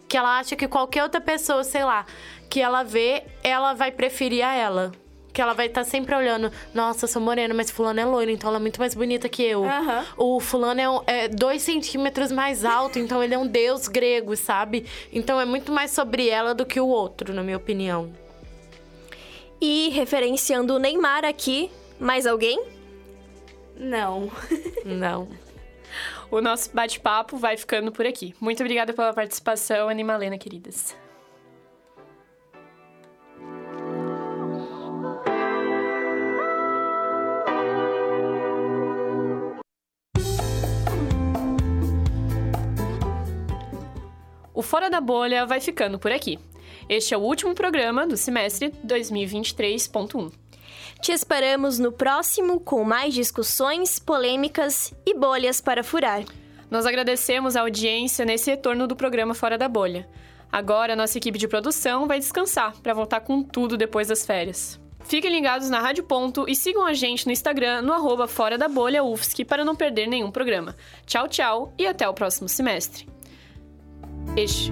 que 0.10 0.18
ela 0.18 0.40
acha 0.40 0.58
que 0.58 0.68
qualquer 0.68 1.04
outra 1.04 1.22
pessoa, 1.22 1.64
sei 1.64 1.86
lá, 1.86 2.06
que 2.50 2.60
ela 2.60 2.84
vê, 2.84 3.24
ela 3.42 3.74
vai 3.74 3.94
preferir 3.94 4.46
a 4.46 4.54
ela. 4.54 4.92
Que 5.32 5.42
ela 5.42 5.54
vai 5.54 5.68
estar 5.68 5.86
tá 5.86 5.90
sempre 5.90 6.14
olhando, 6.14 6.52
nossa, 6.74 7.06
eu 7.06 7.08
sou 7.08 7.22
morena, 7.22 7.54
mas 7.54 7.72
fulano 7.72 8.02
é 8.02 8.04
loiro, 8.04 8.30
então 8.30 8.50
ela 8.50 8.58
é 8.58 8.60
muito 8.60 8.78
mais 8.78 8.94
bonita 8.94 9.30
que 9.30 9.42
eu. 9.42 9.62
Uhum. 9.62 10.04
O 10.18 10.40
fulano 10.42 10.82
é, 10.82 10.90
um, 10.90 11.02
é 11.08 11.28
dois 11.30 11.62
centímetros 11.62 12.30
mais 12.30 12.66
alto, 12.66 13.00
então 13.00 13.24
ele 13.24 13.34
é 13.34 13.38
um 13.38 13.48
deus 13.48 13.88
grego, 13.88 14.36
sabe? 14.36 14.86
Então 15.14 15.40
é 15.40 15.46
muito 15.46 15.72
mais 15.72 15.92
sobre 15.92 16.28
ela 16.28 16.54
do 16.54 16.66
que 16.66 16.82
o 16.82 16.88
outro, 16.88 17.34
na 17.34 17.42
minha 17.42 17.56
opinião. 17.56 18.12
E 19.62 19.90
referenciando 19.90 20.76
o 20.76 20.80
Neymar 20.80 21.24
aqui, 21.24 21.70
mais 22.00 22.26
alguém? 22.26 22.66
Não. 23.78 24.32
Não. 24.84 25.30
O 26.32 26.42
nosso 26.42 26.74
bate-papo 26.74 27.38
vai 27.38 27.56
ficando 27.56 27.92
por 27.92 28.06
aqui. 28.06 28.34
Muito 28.40 28.62
obrigada 28.62 28.92
pela 28.92 29.14
participação, 29.14 29.88
Animalena, 29.88 30.38
queridas. 30.38 30.96
O 44.54 44.64
Fora 44.64 44.90
da 44.90 45.02
Bolha 45.02 45.46
vai 45.46 45.60
ficando 45.60 46.00
por 46.00 46.12
aqui. 46.12 46.40
Este 46.90 47.14
é 47.14 47.18
o 47.18 47.22
último 47.22 47.54
programa 47.56 48.06
do 48.06 48.18
semestre 48.18 48.74
2023.1. 48.86 50.32
Te 51.02 51.12
esperamos 51.12 51.80
no 51.80 51.92
próximo 51.92 52.60
com 52.60 52.84
mais 52.84 53.14
discussões, 53.14 53.98
polêmicas 53.98 54.94
e 55.06 55.14
bolhas 55.14 55.60
para 55.60 55.84
furar. 55.84 56.24
Nós 56.70 56.86
agradecemos 56.86 57.56
a 57.56 57.62
audiência 57.62 58.24
nesse 58.24 58.50
retorno 58.50 58.88
do 58.88 58.96
programa 58.96 59.34
Fora 59.34 59.58
da 59.58 59.68
Bolha. 59.68 60.08
Agora, 60.52 60.96
nossa 60.96 61.18
equipe 61.18 61.40
de 61.40 61.48
produção 61.48 62.08
vai 62.08 62.20
descansar 62.20 62.76
para 62.82 62.94
voltar 62.94 63.22
com 63.22 63.42
tudo 63.42 63.78
depois 63.78 64.10
das 64.10 64.26
férias. 64.26 64.80
Fiquem 65.04 65.32
ligados 65.32 65.70
na 65.70 65.80
Rádio 65.80 66.04
Ponto 66.04 66.46
e 66.48 66.56
sigam 66.56 66.86
a 66.86 66.94
gente 66.94 67.26
no 67.26 67.32
Instagram, 67.32 67.82
no 67.82 67.94
arroba 67.94 68.28
Fora 68.28 68.58
da 68.58 68.68
Bolha 68.68 69.04
UFSC, 69.04 69.44
para 69.44 69.66
não 69.66 69.76
perder 69.76 70.08
nenhum 70.08 70.32
programa. 70.32 70.76
Tchau, 71.06 71.28
tchau 71.28 71.74
e 71.78 71.88
até 71.88 72.08
o 72.08 72.14
próximo 72.14 72.48
semestre. 72.48 73.08
Este. 74.38 74.72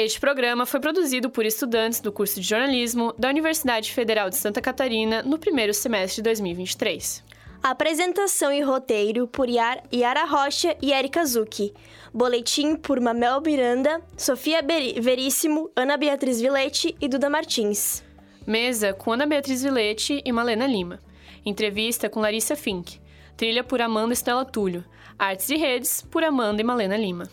Este 0.00 0.20
programa 0.20 0.64
foi 0.64 0.78
produzido 0.78 1.28
por 1.28 1.44
estudantes 1.44 1.98
do 1.98 2.12
curso 2.12 2.40
de 2.40 2.46
jornalismo 2.46 3.12
da 3.18 3.28
Universidade 3.28 3.90
Federal 3.90 4.30
de 4.30 4.36
Santa 4.36 4.60
Catarina 4.60 5.24
no 5.24 5.40
primeiro 5.40 5.74
semestre 5.74 6.22
de 6.22 6.22
2023. 6.22 7.24
Apresentação 7.60 8.52
e 8.52 8.60
roteiro 8.60 9.26
por 9.26 9.48
Yara 9.48 10.24
Rocha 10.24 10.76
e 10.80 10.92
Erika 10.92 11.26
Zucchi. 11.26 11.74
Boletim 12.14 12.76
por 12.76 13.00
Mamel 13.00 13.40
Miranda, 13.40 14.00
Sofia 14.16 14.62
Veríssimo, 14.62 15.68
Ana 15.74 15.96
Beatriz 15.96 16.40
Vilete 16.40 16.94
e 17.00 17.08
Duda 17.08 17.28
Martins. 17.28 18.04
Mesa 18.46 18.92
com 18.92 19.10
Ana 19.10 19.26
Beatriz 19.26 19.64
Vilete 19.64 20.22
e 20.24 20.30
Malena 20.30 20.68
Lima. 20.68 21.02
Entrevista 21.44 22.08
com 22.08 22.20
Larissa 22.20 22.54
Fink. 22.54 23.00
Trilha 23.36 23.64
por 23.64 23.82
Amanda 23.82 24.12
Estela 24.12 24.44
Túlio. 24.44 24.84
Artes 25.18 25.50
e 25.50 25.56
redes 25.56 26.02
por 26.02 26.22
Amanda 26.22 26.62
e 26.62 26.64
Malena 26.64 26.96
Lima. 26.96 27.28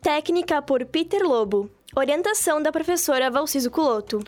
Técnica 0.00 0.62
por 0.62 0.84
Peter 0.84 1.24
Lobo. 1.24 1.68
Orientação 1.98 2.62
da 2.62 2.70
professora 2.70 3.30
Valciso 3.30 3.70
Culoto. 3.70 4.22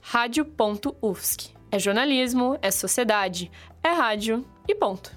Rádio.UFSC. 0.00 1.50
É 1.70 1.78
jornalismo, 1.78 2.58
é 2.60 2.68
sociedade, 2.72 3.48
é 3.80 3.90
rádio 3.90 4.44
e 4.66 4.74
ponto. 4.74 5.15